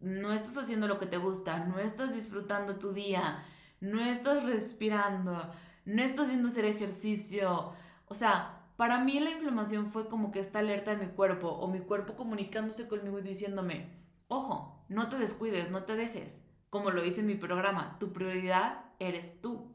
[0.00, 3.44] no estás haciendo lo que te gusta, no estás disfrutando tu día,
[3.80, 5.50] no estás respirando,
[5.84, 7.72] no estás haciendo hacer ejercicio.
[8.06, 11.68] O sea, para mí la inflamación fue como que esta alerta de mi cuerpo o
[11.68, 13.88] mi cuerpo comunicándose conmigo y diciéndome,
[14.28, 16.40] ojo, no te descuides, no te dejes.
[16.70, 19.74] Como lo hice en mi programa, tu prioridad eres tú.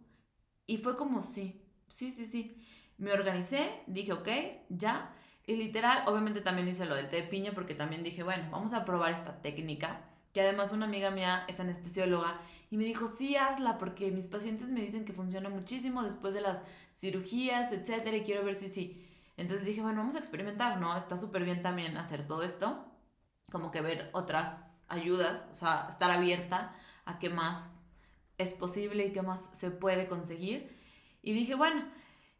[0.67, 2.58] Y fue como, sí, sí, sí, sí.
[2.99, 4.29] Me organicé, dije, ok,
[4.69, 5.15] ya.
[5.47, 8.73] Y literal, obviamente también hice lo del té de piña porque también dije, bueno, vamos
[8.73, 12.39] a probar esta técnica que además una amiga mía es anestesióloga
[12.69, 16.41] y me dijo, sí, hazla porque mis pacientes me dicen que funciona muchísimo después de
[16.41, 16.61] las
[16.95, 19.07] cirugías, etcétera, y quiero ver si sí.
[19.37, 20.95] Entonces dije, bueno, vamos a experimentar, ¿no?
[20.95, 22.85] Está súper bien también hacer todo esto,
[23.51, 26.75] como que ver otras ayudas, o sea, estar abierta
[27.05, 27.85] a qué más
[28.37, 30.77] es posible y qué más se puede conseguir.
[31.21, 31.83] Y dije, bueno,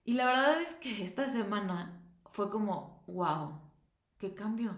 [0.10, 2.02] y la verdad es que esta semana
[2.32, 3.62] fue como, wow,
[4.18, 4.76] qué cambio.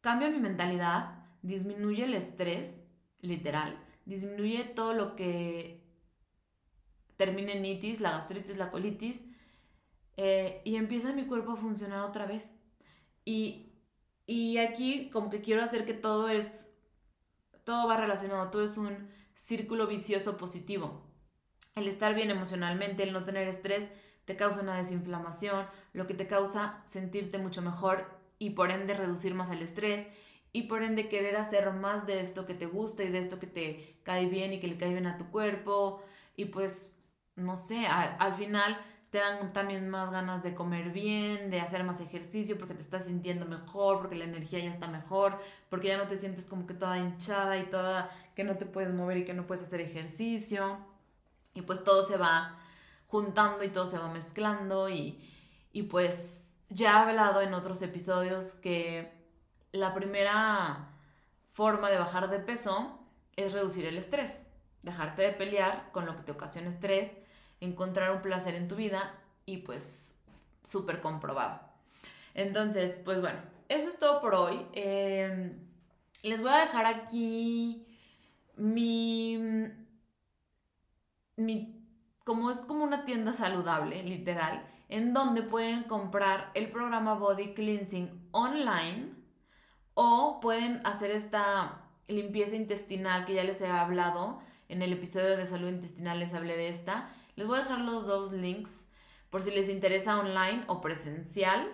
[0.00, 2.82] Cambio mi mentalidad, disminuye el estrés,
[3.20, 5.84] literal, disminuye todo lo que
[7.18, 9.20] termine en itis, la gastritis, la colitis,
[10.16, 12.50] eh, y empieza mi cuerpo a funcionar otra vez.
[13.26, 13.74] Y,
[14.24, 16.72] y aquí como que quiero hacer que todo es,
[17.64, 21.02] todo va relacionado, todo es un círculo vicioso positivo.
[21.74, 23.90] El estar bien emocionalmente, el no tener estrés,
[24.24, 28.06] te causa una desinflamación, lo que te causa sentirte mucho mejor
[28.38, 30.06] y por ende reducir más el estrés
[30.52, 33.46] y por ende querer hacer más de esto que te gusta y de esto que
[33.46, 36.02] te cae bien y que le cae bien a tu cuerpo
[36.36, 36.94] y pues
[37.36, 38.78] no sé, al, final
[39.10, 43.06] te dan también más ganas de comer bien, de hacer más ejercicio porque te estás
[43.06, 45.38] sintiendo mejor, porque la energía ya está mejor,
[45.70, 48.92] porque ya no te sientes como que toda hinchada y toda que no te puedes
[48.92, 50.78] mover y que no puedes hacer ejercicio.
[51.54, 52.61] Y pues todo se va
[53.12, 55.22] juntando y todo se va mezclando y,
[55.70, 59.12] y pues ya he hablado en otros episodios que
[59.70, 60.88] la primera
[61.50, 62.98] forma de bajar de peso
[63.36, 64.50] es reducir el estrés,
[64.82, 67.12] dejarte de pelear con lo que te ocasiona estrés,
[67.60, 70.14] encontrar un placer en tu vida y pues
[70.64, 71.60] súper comprobado.
[72.32, 74.66] Entonces, pues bueno, eso es todo por hoy.
[74.72, 75.52] Em,
[76.22, 77.86] les voy a dejar aquí
[78.56, 79.36] mi,
[81.36, 81.81] mi,
[82.24, 88.28] como es como una tienda saludable, literal, en donde pueden comprar el programa Body Cleansing
[88.30, 89.14] online
[89.94, 94.40] o pueden hacer esta limpieza intestinal que ya les he hablado,
[94.72, 97.10] en el episodio de salud intestinal les hablé de esta.
[97.36, 98.88] Les voy a dejar los dos links
[99.28, 101.68] por si les interesa online o presencial.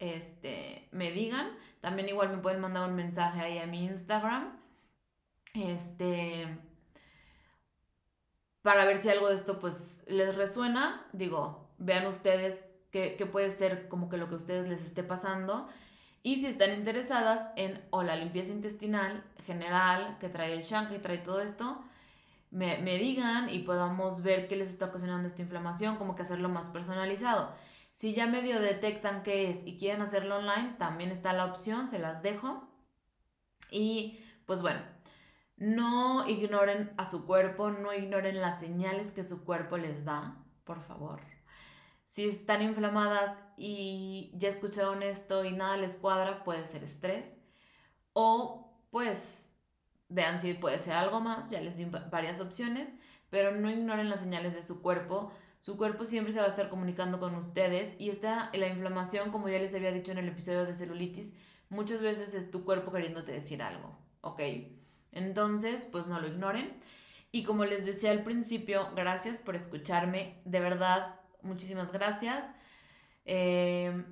[0.00, 1.56] Este, me digan.
[1.80, 4.60] También igual me pueden mandar un mensaje ahí a mi Instagram.
[5.54, 6.58] Este,
[8.62, 11.06] para ver si algo de esto pues les resuena.
[11.12, 15.68] Digo, vean ustedes qué, puede ser como que lo que a ustedes les esté pasando.
[16.22, 20.98] Y si están interesadas en o la limpieza intestinal general que trae el shank y
[20.98, 21.82] trae todo esto,
[22.50, 26.48] me, me, digan y podamos ver qué les está ocasionando esta inflamación, como que hacerlo
[26.48, 27.52] más personalizado.
[27.92, 31.98] Si ya medio detectan qué es y quieren hacerlo online, también está la opción, se
[31.98, 32.68] las dejo.
[33.70, 34.80] Y pues bueno,
[35.62, 40.82] no ignoren a su cuerpo, no ignoren las señales que su cuerpo les da, por
[40.82, 41.20] favor.
[42.04, 47.36] Si están inflamadas y ya escucharon esto y nada les cuadra, puede ser estrés.
[48.12, 49.48] O pues
[50.08, 52.88] vean si puede ser algo más, ya les di varias opciones,
[53.30, 55.30] pero no ignoren las señales de su cuerpo.
[55.58, 59.48] Su cuerpo siempre se va a estar comunicando con ustedes y esta, la inflamación, como
[59.48, 61.34] ya les había dicho en el episodio de celulitis,
[61.68, 64.40] muchas veces es tu cuerpo queriéndote decir algo, ¿ok?
[65.12, 66.72] Entonces, pues no lo ignoren.
[67.30, 70.40] Y como les decía al principio, gracias por escucharme.
[70.44, 72.44] De verdad, muchísimas gracias.
[73.24, 74.04] Em,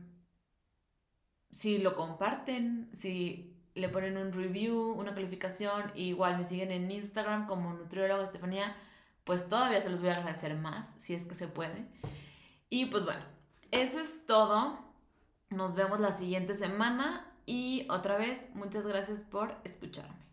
[1.51, 7.47] si lo comparten, si le ponen un review, una calificación, igual me siguen en Instagram
[7.47, 8.77] como nutrióloga Estefanía,
[9.25, 11.87] pues todavía se los voy a agradecer más, si es que se puede.
[12.69, 13.23] Y pues bueno,
[13.71, 14.79] eso es todo.
[15.51, 20.30] Nos vemos la siguiente semana y otra vez, muchas gracias por escucharme.